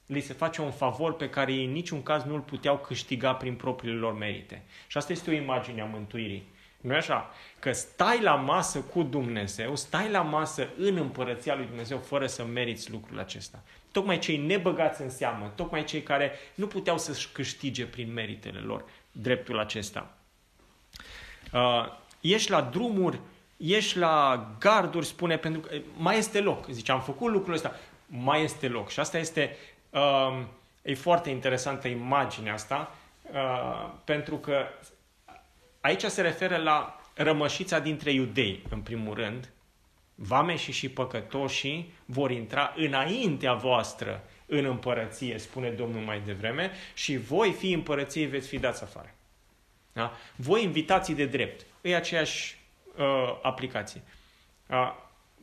[0.06, 3.34] Li se face un favor pe care ei în niciun caz nu îl puteau câștiga
[3.34, 4.62] prin propriile lor merite.
[4.86, 6.52] Și asta este o imagine a mântuirii.
[6.80, 7.30] Nu așa?
[7.58, 12.44] Că stai la masă cu Dumnezeu, stai la masă în împărăția lui Dumnezeu fără să
[12.44, 13.62] meriți lucrul acesta
[13.94, 18.84] tocmai cei nebăgați în seamă, tocmai cei care nu puteau să-și câștige prin meritele lor
[19.12, 20.14] dreptul acesta.
[21.52, 21.86] Uh,
[22.20, 23.20] ești la drumuri,
[23.56, 26.68] ești la garduri, spune, pentru că mai este loc.
[26.70, 27.74] Zice, am făcut lucrul ăsta,
[28.06, 28.90] mai este loc.
[28.90, 29.56] Și asta este,
[29.94, 30.44] uh,
[30.82, 32.94] e foarte interesantă imaginea asta,
[33.32, 34.66] uh, pentru că
[35.80, 39.48] aici se referă la rămășița dintre iudei, în primul rând,
[40.14, 47.16] Vame și și păcătoșii vor intra înaintea voastră în împărăție, spune Domnul mai devreme, și
[47.16, 49.14] voi fi împărăției veți fi dați afară.
[49.92, 50.12] Da?
[50.36, 51.66] Voi invitații de drept.
[51.80, 52.58] E aceeași
[52.96, 54.02] uh, aplicație.
[54.66, 54.94] Uh,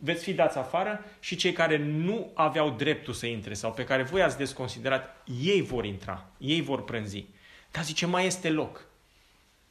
[0.03, 4.03] veți fi dați afară și cei care nu aveau dreptul să intre sau pe care
[4.03, 7.25] voi ați desconsiderat, ei vor intra, ei vor prânzi.
[7.71, 8.85] Dar zice, mai este loc.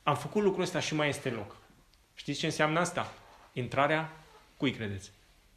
[0.02, 1.56] Am făcut lucrul ăsta și mai este loc.
[2.14, 3.12] Știți ce înseamnă asta?
[3.52, 4.10] Intrarea
[4.60, 5.10] Cui credeți?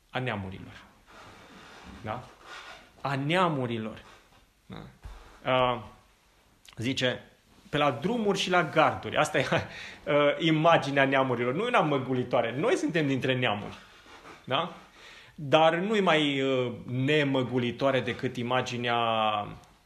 [0.10, 0.82] A neamurilor.
[2.02, 2.24] Da?
[3.02, 4.04] A neamurilor.
[4.66, 4.82] Da?
[5.52, 5.82] Uh,
[6.78, 7.22] zice,
[7.70, 9.16] pe la drumuri și la garduri.
[9.16, 11.54] Asta e uh, imaginea neamurilor.
[11.54, 12.56] Nu e una măgulitoare.
[12.58, 13.78] Noi suntem dintre neamuri.
[14.44, 14.76] Da?
[15.36, 18.98] Dar nu e mai uh, nemăgulitoare decât imaginea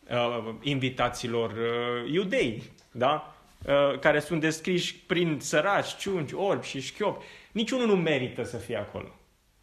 [0.10, 3.36] uh, invitaților uh, iudei, da?
[3.66, 7.26] Uh, care sunt descriși prin săraci, ciungi, orbi și șchiopi.
[7.52, 9.16] Niciunul nu merită să fie acolo.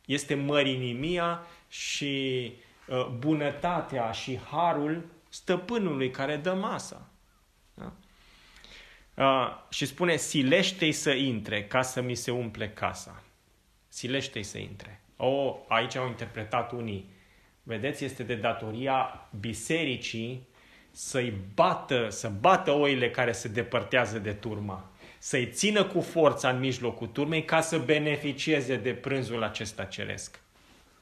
[0.04, 2.52] Este mărinimia și
[2.86, 7.08] uh, bunătatea și harul stăpânului care dă masa.
[7.74, 7.92] Da?
[9.14, 13.23] Uh, și spune, silește-i să intre ca să mi se umple casa.
[13.94, 15.00] Silește-i să intre.
[15.16, 17.10] O, aici au interpretat unii.
[17.62, 20.46] Vedeți, este de datoria bisericii
[20.90, 26.58] să-i bată, să bată oile care se depărtează de turma, să-i țină cu forța în
[26.58, 30.40] mijlocul turmei ca să beneficieze de prânzul acesta ceresc.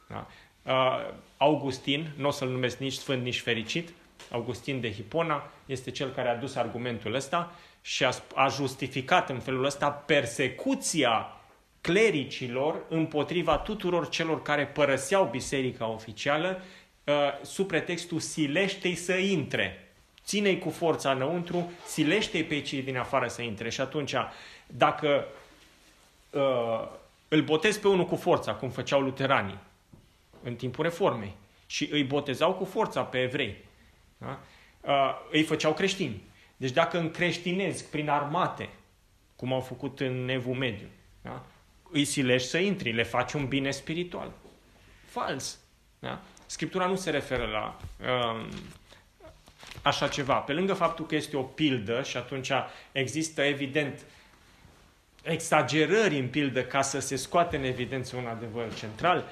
[0.09, 0.27] Da?
[0.63, 3.89] Uh, Augustin, nu o să-l numesc nici sfânt, nici fericit,
[4.31, 9.39] Augustin de Hipona este cel care a dus argumentul ăsta și a, a justificat în
[9.39, 11.37] felul ăsta persecuția
[11.83, 16.63] clericilor împotriva tuturor celor care părăseau biserica oficială
[17.05, 19.93] uh, sub pretextul silește-i să intre.
[20.25, 23.71] Ține-i cu forța înăuntru, silește-i pe cei din afară să intre.
[23.71, 24.15] Și atunci,
[24.67, 25.25] dacă
[26.31, 26.89] uh,
[27.29, 29.59] îl botezi pe unul cu forța, cum făceau luteranii
[30.43, 31.35] în timpul reformei,
[31.67, 33.57] și îi botezau cu forța pe evrei,
[34.19, 34.41] da?
[34.81, 36.23] uh, îi făceau creștini.
[36.57, 38.69] Deci dacă încreștinezi prin armate,
[39.37, 40.87] cum au făcut în Evul Mediu,
[41.23, 41.45] da?
[41.93, 44.33] Îi silești să intri, le faci un bine spiritual.
[45.05, 45.59] Fals.
[45.99, 46.21] Da?
[46.47, 47.77] Scriptura nu se referă la
[48.11, 48.49] um,
[49.83, 50.35] așa ceva.
[50.35, 52.51] Pe lângă faptul că este o pildă și atunci
[52.93, 54.01] există evident
[55.23, 59.25] exagerări în pildă ca să se scoate în evidență un adevăr central,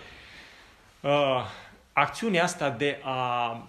[1.01, 1.47] uh,
[1.93, 3.69] acțiunea asta de a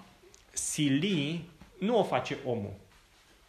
[0.51, 1.49] sili
[1.79, 2.73] nu o face omul.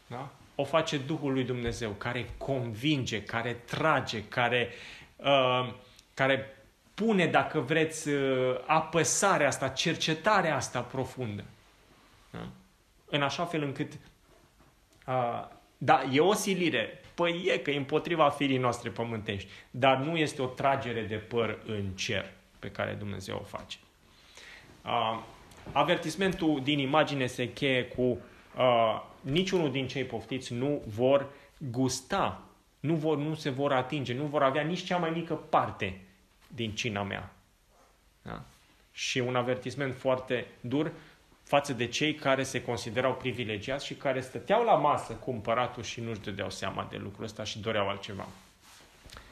[0.07, 0.31] Da?
[0.55, 5.02] O face Duhul lui Dumnezeu, care convinge, care trage, care, uh,
[6.15, 6.63] care
[6.95, 11.45] pune, dacă vreți, uh, apăsarea asta, cercetarea asta profundă.
[12.31, 12.49] Da?
[13.07, 13.93] În așa fel încât,
[15.07, 20.17] uh, da, e o silire, păi e că e împotriva firii noastre pământești, dar nu
[20.17, 23.79] este o tragere de păr în cer pe care Dumnezeu o face.
[24.85, 25.23] Uh,
[25.73, 31.27] avertismentul din imagine se cheie cu uh, niciunul din cei poftiți nu vor
[31.59, 32.43] gusta,
[32.83, 36.01] nu, vor, nu se vor atinge, nu vor avea nici cea mai mică parte
[36.47, 37.33] din cina mea.
[38.23, 38.43] Da?
[38.93, 40.93] Și un avertisment foarte dur
[41.43, 46.01] față de cei care se considerau privilegiați și care stăteau la masă cu împăratul și
[46.01, 48.27] nu-și dădeau seama de lucrul ăsta și doreau altceva.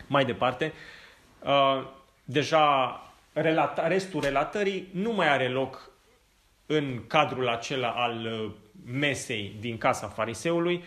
[0.06, 0.72] Mai departe,
[1.44, 1.86] uh,
[2.24, 3.00] deja
[3.32, 5.90] relata, restul relatării nu mai are loc
[6.66, 8.50] în cadrul acela al uh,
[8.84, 10.82] mesei din casa fariseului, uh,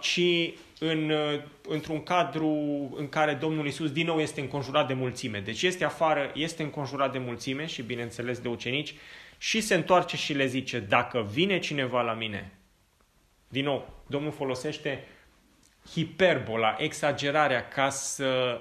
[0.00, 0.20] ci
[0.78, 2.48] în, uh, într-un cadru
[2.96, 5.40] în care Domnul Isus din nou este înconjurat de mulțime.
[5.40, 8.94] Deci este afară, este înconjurat de mulțime și bineînțeles de ucenici
[9.38, 12.52] și se întoarce și le zice, dacă vine cineva la mine,
[13.48, 15.04] din nou, Domnul folosește
[15.90, 18.60] hiperbola, exagerarea ca să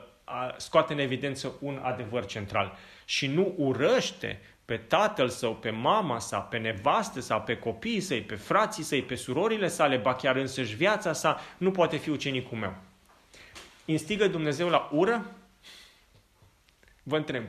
[0.57, 6.39] scoate în evidență un adevăr central și nu urăște pe tatăl său, pe mama sa,
[6.39, 10.75] pe nevastă sa, pe copiii săi, pe frații săi, pe surorile sale, ba chiar însăși
[10.75, 12.75] viața sa, nu poate fi ucenicul meu.
[13.85, 15.25] Instigă Dumnezeu la ură?
[17.03, 17.43] Vă întreb.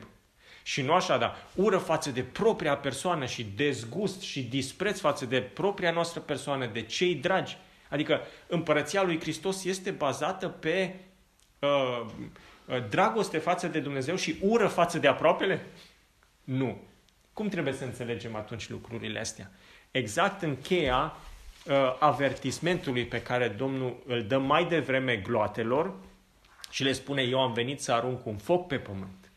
[0.63, 5.41] Și nu așa, dar ură față de propria persoană și dezgust și dispreț față de
[5.41, 7.57] propria noastră persoană, de cei dragi.
[7.89, 10.95] Adică împărăția lui Hristos este bazată pe
[11.59, 12.05] uh,
[12.65, 15.65] uh dragoste față de Dumnezeu și ură față de aproapele?
[16.43, 16.87] Nu.
[17.39, 19.51] Cum trebuie să înțelegem atunci lucrurile astea?
[19.91, 21.13] Exact în cheia
[21.65, 25.93] uh, avertismentului pe care Domnul îl dă mai devreme gloatelor
[26.69, 29.31] și le spune, eu am venit să arunc un foc pe pământ.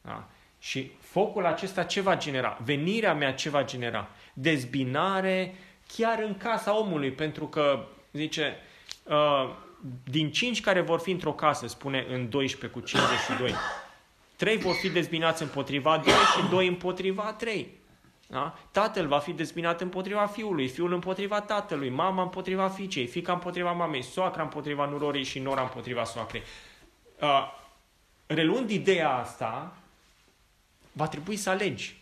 [0.00, 0.28] Da?
[0.58, 2.58] Și focul acesta ce va genera?
[2.64, 4.08] Venirea mea ce va genera?
[4.32, 5.54] Dezbinare
[5.96, 8.56] chiar în casa omului, pentru că, zice,
[9.02, 9.54] uh,
[10.04, 13.54] din cinci care vor fi într-o casă, spune în 12 cu 52,
[14.38, 17.78] Trei vor fi dezbinați împotriva doi și doi împotriva trei.
[18.26, 18.58] Da?
[18.70, 24.02] Tatăl va fi dezbinat împotriva fiului, fiul împotriva tatălui, mama împotriva fiicei, fica împotriva mamei,
[24.02, 26.42] soacra împotriva nurorii și nora împotriva soacrei.
[27.20, 27.52] Uh,
[28.26, 29.76] reluând ideea asta,
[30.92, 32.00] va trebui să alegi.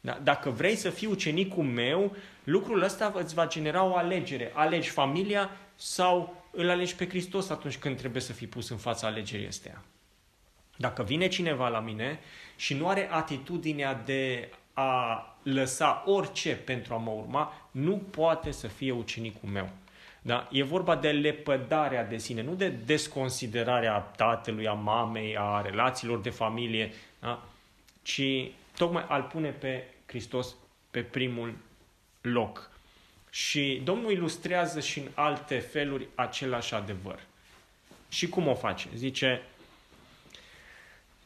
[0.00, 0.18] Da?
[0.22, 4.52] Dacă vrei să fii ucenicul meu, lucrul ăsta îți va genera o alegere.
[4.54, 9.06] Alegi familia sau îl alegi pe Hristos atunci când trebuie să fii pus în fața
[9.06, 9.82] alegerii astea.
[10.82, 12.18] Dacă vine cineva la mine
[12.56, 18.66] și nu are atitudinea de a lăsa orice pentru a mă urma, nu poate să
[18.66, 19.68] fie ucenicul meu.
[20.22, 20.48] Da?
[20.50, 26.30] E vorba de lepădarea de sine, nu de desconsiderarea tatălui, a mamei, a relațiilor de
[26.30, 27.42] familie, da?
[28.02, 30.54] ci tocmai al pune pe Hristos
[30.90, 31.54] pe primul
[32.20, 32.70] loc.
[33.30, 37.18] Și Domnul ilustrează și în alte feluri același adevăr.
[38.08, 38.88] Și cum o face?
[38.94, 39.42] Zice,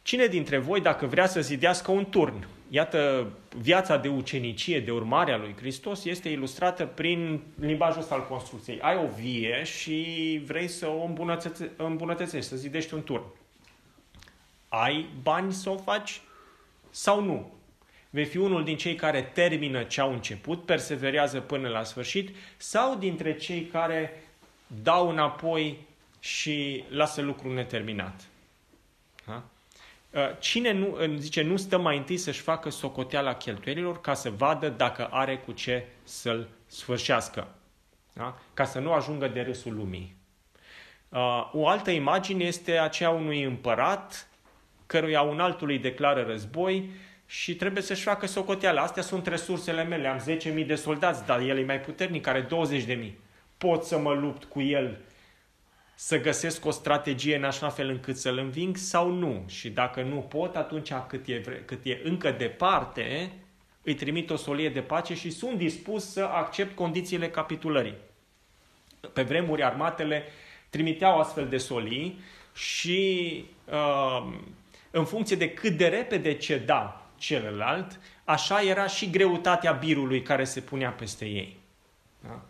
[0.07, 5.33] cine dintre voi, dacă vrea să zidească un turn, iată, viața de ucenicie, de urmare
[5.33, 8.81] a lui Hristos, este ilustrată prin limbajul ăsta al construcției.
[8.81, 11.05] Ai o vie și vrei să o
[11.77, 13.25] îmbunătățești, să zidești un turn.
[14.69, 16.21] Ai bani să o faci
[16.91, 17.53] sau nu?
[18.11, 22.97] Vei fi unul din cei care termină ce au început, perseverează până la sfârșit, sau
[22.97, 24.23] dintre cei care
[24.83, 25.87] dau înapoi
[26.21, 28.21] și lasă lucrul neterminat.
[29.27, 29.43] Da?
[30.17, 34.69] Ă, cine nu, zice, nu stă mai întâi să-și facă socoteala cheltuielilor ca să vadă
[34.69, 37.49] dacă are cu ce să-l sfârșească.
[38.13, 38.39] Da?
[38.55, 40.17] Ca să nu ajungă de râsul lumii.
[41.13, 44.29] Ă, o altă imagine este aceea unui împărat
[44.87, 46.91] căruia un altul îi declară război
[47.27, 48.83] și trebuie să-și facă socoteala.
[48.83, 50.09] Astea sunt resursele mele.
[50.09, 50.25] Am
[50.61, 53.11] 10.000 de soldați, dar el e mai puternic, are 20.000.
[53.59, 54.99] Pot să mă lupt cu el
[55.99, 59.45] să găsesc o strategie în așa fel încât să-l înving sau nu.
[59.47, 63.33] Și dacă nu pot, atunci cât e, cât e încă departe,
[63.83, 67.95] îi trimit o solie de pace și sunt dispus să accept condițiile capitulării.
[69.13, 70.25] Pe vremuri armatele
[70.71, 72.21] trimiteau astfel de solii
[72.55, 74.33] și uh,
[74.91, 80.61] în funcție de cât de repede ceda celălalt, așa era și greutatea birului care se
[80.61, 81.59] punea peste ei.
[82.21, 82.43] Da?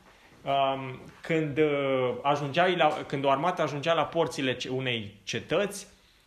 [0.46, 5.86] Um, când, uh, ajungea la, când o armată ajungea la porțile unei cetăți,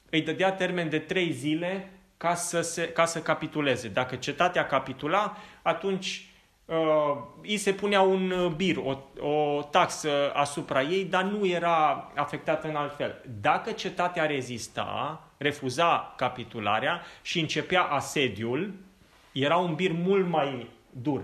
[0.10, 3.88] îi dădea termen de trei zile ca să, se, ca să capituleze.
[3.88, 6.30] Dacă cetatea capitula, atunci
[6.66, 6.76] uh,
[7.42, 8.98] îi se punea un uh, bir, o,
[9.28, 13.22] o taxă asupra ei, dar nu era afectată în alt fel.
[13.42, 18.74] Dacă cetatea rezista, refuza capitularea și începea asediul,
[19.32, 21.22] era un bir mult mai dur.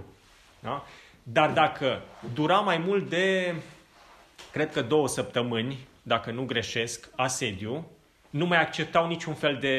[0.60, 0.84] Da?
[1.28, 2.02] Dar dacă
[2.34, 3.56] dura mai mult de,
[4.52, 7.88] cred că două săptămâni, dacă nu greșesc, asediu,
[8.30, 9.78] nu mai acceptau niciun fel de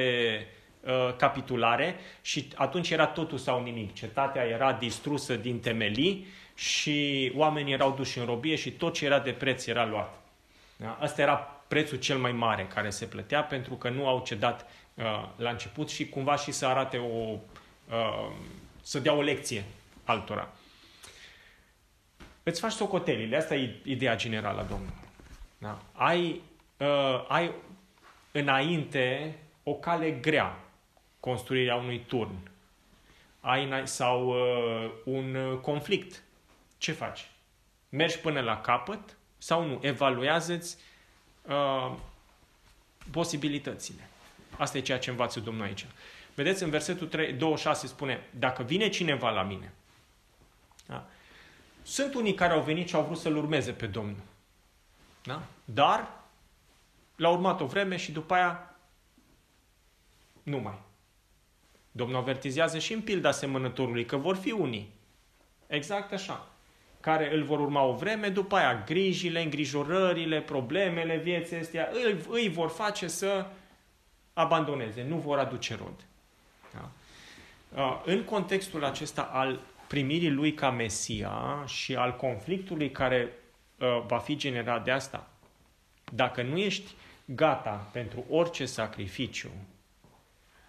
[0.80, 3.94] uh, capitulare și atunci era totul sau nimic.
[3.94, 9.18] Cetatea era distrusă din temelii și oamenii erau duși în robie și tot ce era
[9.18, 10.20] de preț era luat.
[10.76, 10.98] Da?
[11.00, 11.36] Asta era
[11.68, 15.04] prețul cel mai mare care se plătea pentru că nu au cedat uh,
[15.36, 17.38] la început și cumva și să arate o,
[17.90, 18.32] uh,
[18.82, 19.64] să dea o lecție
[20.04, 20.52] altora.
[22.48, 24.94] Îți faci socotelile, asta e ideea generală a Domnului.
[25.58, 25.82] Da?
[25.92, 26.40] Ai,
[26.76, 27.52] uh, ai
[28.32, 30.58] înainte o cale grea,
[31.20, 32.50] construirea unui turn.
[33.40, 36.22] Ai sau uh, un conflict.
[36.78, 37.30] Ce faci?
[37.88, 39.78] Mergi până la capăt sau nu?
[39.82, 40.76] Evaluează-ți
[41.42, 41.94] uh,
[43.10, 44.08] posibilitățile.
[44.56, 45.86] Asta e ceea ce învață Domnul aici.
[46.34, 49.85] Vedeți, în versetul 3, 26 spune, dacă vine cineva la mine, da?
[51.86, 54.22] Sunt unii care au venit și au vrut să-L urmeze pe Domnul.
[55.22, 55.42] Da?
[55.64, 56.08] Dar
[57.16, 58.76] l-a urmat o vreme și după aia
[60.42, 60.78] nu mai.
[61.92, 64.92] Domnul avertizează și în pilda semănătorului că vor fi unii.
[65.66, 66.48] Exact așa.
[67.00, 72.48] Care îl vor urma o vreme, după aia grijile, îngrijorările, problemele vieții astea îi, îi
[72.48, 73.46] vor face să
[74.32, 76.04] abandoneze, nu vor aduce rod.
[76.72, 76.90] Da?
[78.04, 83.32] În contextul acesta al primirii lui ca Mesia și al conflictului care
[83.78, 85.30] uh, va fi generat de asta.
[86.12, 89.50] Dacă nu ești gata pentru orice sacrificiu,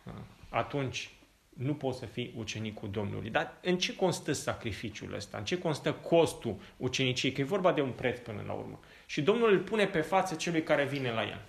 [0.03, 0.13] uh,
[0.49, 1.09] atunci
[1.57, 3.29] nu poți să fii ucenicul Domnului.
[3.29, 5.37] Dar în ce constă sacrificiul ăsta?
[5.37, 7.31] În ce constă costul uceniciei?
[7.31, 8.79] Că e vorba de un preț până la urmă.
[9.05, 11.41] Și Domnul îl pune pe față celui care vine la el.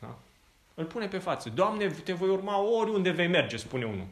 [0.00, 0.18] Da?
[0.74, 1.50] Îl pune pe față.
[1.50, 4.06] Doamne, te voi urma oriunde vei merge, spune unul.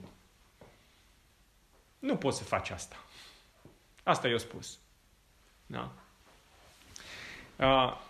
[2.04, 2.96] Nu poți să faci asta.
[4.02, 4.78] Asta i-a spus.
[5.66, 5.92] Da?
[7.56, 8.00] Uh,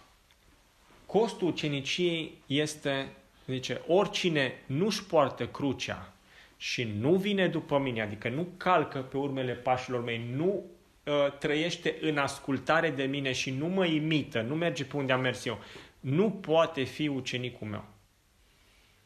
[1.06, 3.08] costul uceniciei este,
[3.46, 6.12] zice, oricine nu-și poartă crucea
[6.56, 10.64] și nu vine după mine, adică nu calcă pe urmele pașilor mei, nu
[11.04, 15.20] uh, trăiește în ascultare de mine și nu mă imită, nu merge pe unde am
[15.20, 15.58] mers eu,
[16.00, 17.84] nu poate fi ucenicul meu.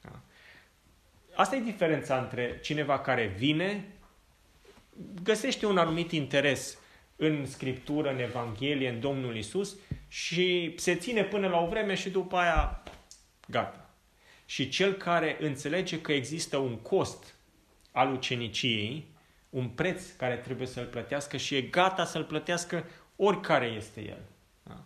[0.02, 0.20] Da?
[1.34, 3.84] Asta e diferența între cineva care vine
[5.22, 6.78] găsește un anumit interes
[7.16, 9.76] în Scriptură, în Evanghelie, în Domnul Isus
[10.08, 12.82] și se ține până la o vreme și după aia
[13.48, 13.90] gata.
[14.44, 17.34] Și cel care înțelege că există un cost
[17.92, 19.06] al uceniciei,
[19.50, 22.84] un preț care trebuie să-l plătească și e gata să-l plătească
[23.16, 24.20] oricare este el.
[24.62, 24.84] Da?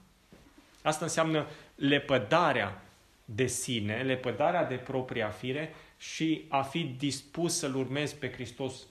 [0.83, 2.83] Asta înseamnă lepădarea
[3.25, 8.87] de sine, lepădarea de propria fire și a fi dispus să-L urmezi pe Hristos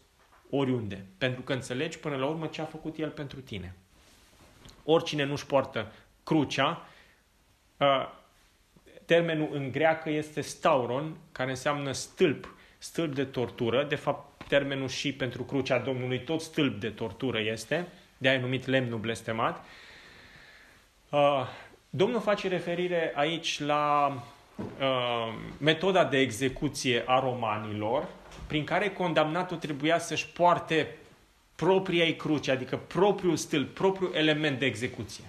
[0.51, 1.05] oriunde.
[1.17, 3.75] Pentru că înțelegi până la urmă ce a făcut El pentru tine.
[4.83, 5.91] oricine nu-și poartă
[6.23, 6.87] crucea,
[7.77, 8.09] uh,
[9.05, 13.83] termenul în greacă este stauron, care înseamnă stâlp, stâlp de tortură.
[13.83, 17.87] De fapt, termenul și pentru crucea Domnului tot stâlp de tortură este,
[18.17, 19.65] de-aia numit lemnul blestemat.
[21.09, 21.47] Uh,
[21.93, 24.13] Domnul face referire aici la
[24.57, 28.07] uh, metoda de execuție a romanilor,
[28.51, 30.95] prin care condamnatul trebuia să-și poarte
[31.55, 35.23] propria ei cruce, adică propriul stâlp, propriul element de execuție.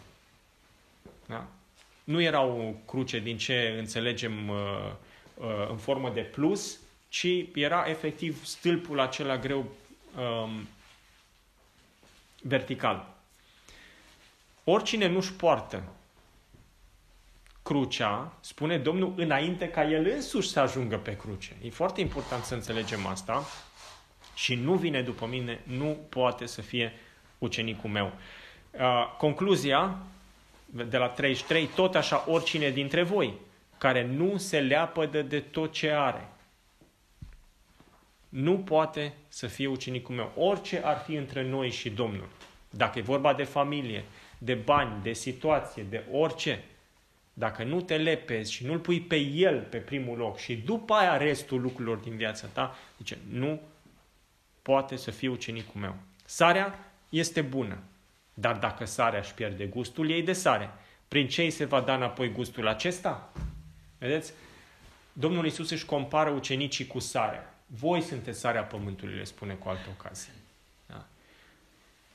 [1.26, 1.46] Da?
[2.04, 4.56] Nu era o cruce din ce înțelegem uh,
[5.34, 9.58] uh, în formă de plus, ci era efectiv stâlpul acela greu
[10.16, 10.68] um,
[12.40, 13.14] vertical.
[14.64, 15.82] Oricine nu-și poartă
[17.62, 21.56] crucea, spune Domnul, înainte ca el însuși să ajungă pe cruce.
[21.64, 23.44] E foarte important să înțelegem asta
[24.34, 26.92] și nu vine după mine, nu poate să fie
[27.38, 28.12] ucenicul meu.
[28.70, 28.80] Uh,
[29.18, 29.96] concluzia
[30.66, 33.34] de la 33, tot așa oricine dintre voi
[33.78, 36.28] care nu se leapădă de tot ce are,
[38.28, 40.32] nu poate să fie ucenicul meu.
[40.36, 42.28] Orice ar fi între noi și Domnul,
[42.70, 44.04] dacă e vorba de familie,
[44.38, 46.64] de bani, de situație, de orice,
[47.32, 51.16] dacă nu te lepezi și nu-L pui pe El pe primul loc și după aia
[51.16, 53.60] restul lucrurilor din viața ta, zice, nu
[54.62, 55.96] poate să fie ucenicul meu.
[56.24, 57.78] Sarea este bună,
[58.34, 60.70] dar dacă sarea își pierde gustul ei de sare,
[61.08, 63.32] prin ce îi se va da înapoi gustul acesta?
[63.98, 64.32] Vedeți?
[65.12, 67.54] Domnul Isus își compară ucenicii cu sarea.
[67.66, 70.32] Voi sunteți sarea pământului, le spune cu altă ocazie.
[70.86, 71.06] Da?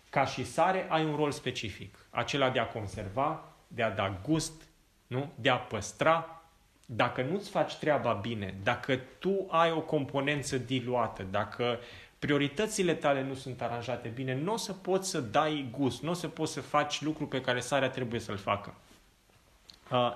[0.09, 4.66] Ca și sare ai un rol specific, acela de a conserva, de a da gust,
[5.08, 5.32] nu?
[5.36, 6.41] de a păstra.
[6.86, 11.80] Dacă nu-ți faci treaba bine, dacă tu ai o componență diluată, dacă
[12.20, 16.14] prioritățile tale nu sunt aranjate bine, nu o să poți să dai gust, nu o
[16.14, 18.76] să poți să faci lucru pe care sarea trebuie să-l facă.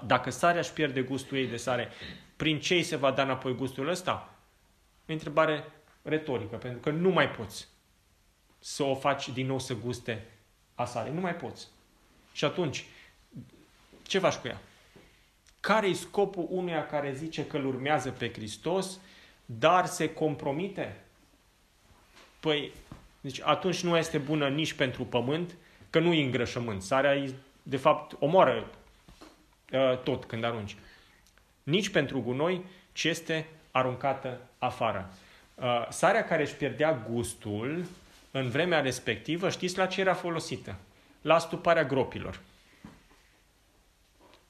[0.06, 1.90] Dacă sarea își pierde gustul ei de sare,
[2.36, 4.30] prin ce îi se va da înapoi gustul ăsta?
[5.10, 5.64] O întrebare
[6.02, 7.68] retorică, pentru că nu mai poți
[8.60, 10.26] să o faci din nou să guste
[10.76, 11.12] a sare.
[11.12, 11.68] Nu mai poți.
[12.32, 12.86] Și atunci,
[14.04, 14.62] ce faci cu ea?
[15.72, 19.00] Care e scopul unuia care zice că îl urmează pe Hristos,
[19.46, 20.96] dar se compromite?
[22.40, 22.72] Păi,
[23.22, 25.56] deci atunci nu este bună nici pentru pământ,
[25.90, 26.82] că nu e îngrășământ.
[26.82, 27.26] Sarea,
[27.64, 28.70] de fapt, omoară
[29.72, 30.76] uh, tot când arunci.
[31.64, 35.14] Nici pentru gunoi, ci este aruncată afară.
[35.56, 37.86] Uh, sarea care își pierdea gustul
[38.32, 40.76] în vremea respectivă, știți la ce era folosită?
[41.22, 42.40] La stuparea gropilor.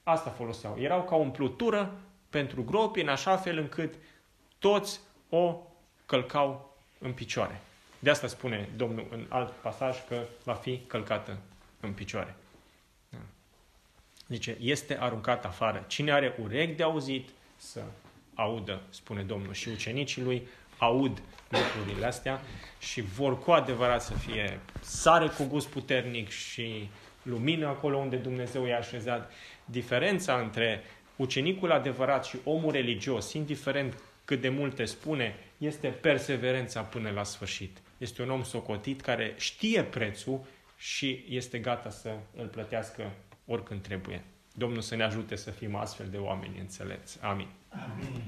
[0.02, 0.76] Asta foloseau.
[0.78, 1.92] Erau ca umplutură
[2.30, 3.94] pentru gropi în așa fel încât
[4.58, 5.56] toți o
[6.06, 7.60] călcau în picioare.
[7.98, 11.38] De asta spune Domnul în alt pasaj că va fi călcată
[11.80, 12.34] în picioare.
[13.08, 13.18] Da.
[14.28, 15.84] Zice, este aruncat afară.
[15.86, 17.82] Cine are urechi de auzit, să
[18.34, 19.52] audă, spune Domnul.
[19.52, 20.48] Și ucenicii lui
[20.78, 22.40] aud lucrurile astea
[22.78, 26.90] și vor cu adevărat să fie sare cu gust puternic și
[27.22, 29.32] lumină acolo unde Dumnezeu i-a așezat.
[29.72, 30.82] Diferența între
[31.16, 37.78] ucenicul adevărat și omul religios, indiferent cât de multe spune, este perseverența până la sfârșit.
[37.98, 40.40] Este un om socotit care știe prețul
[40.76, 43.12] și este gata să îl plătească
[43.46, 44.24] oricând trebuie.
[44.54, 47.18] Domnul să ne ajute să fim astfel de oameni înțelepți.
[47.22, 47.48] Amin.
[47.68, 48.22] Amin.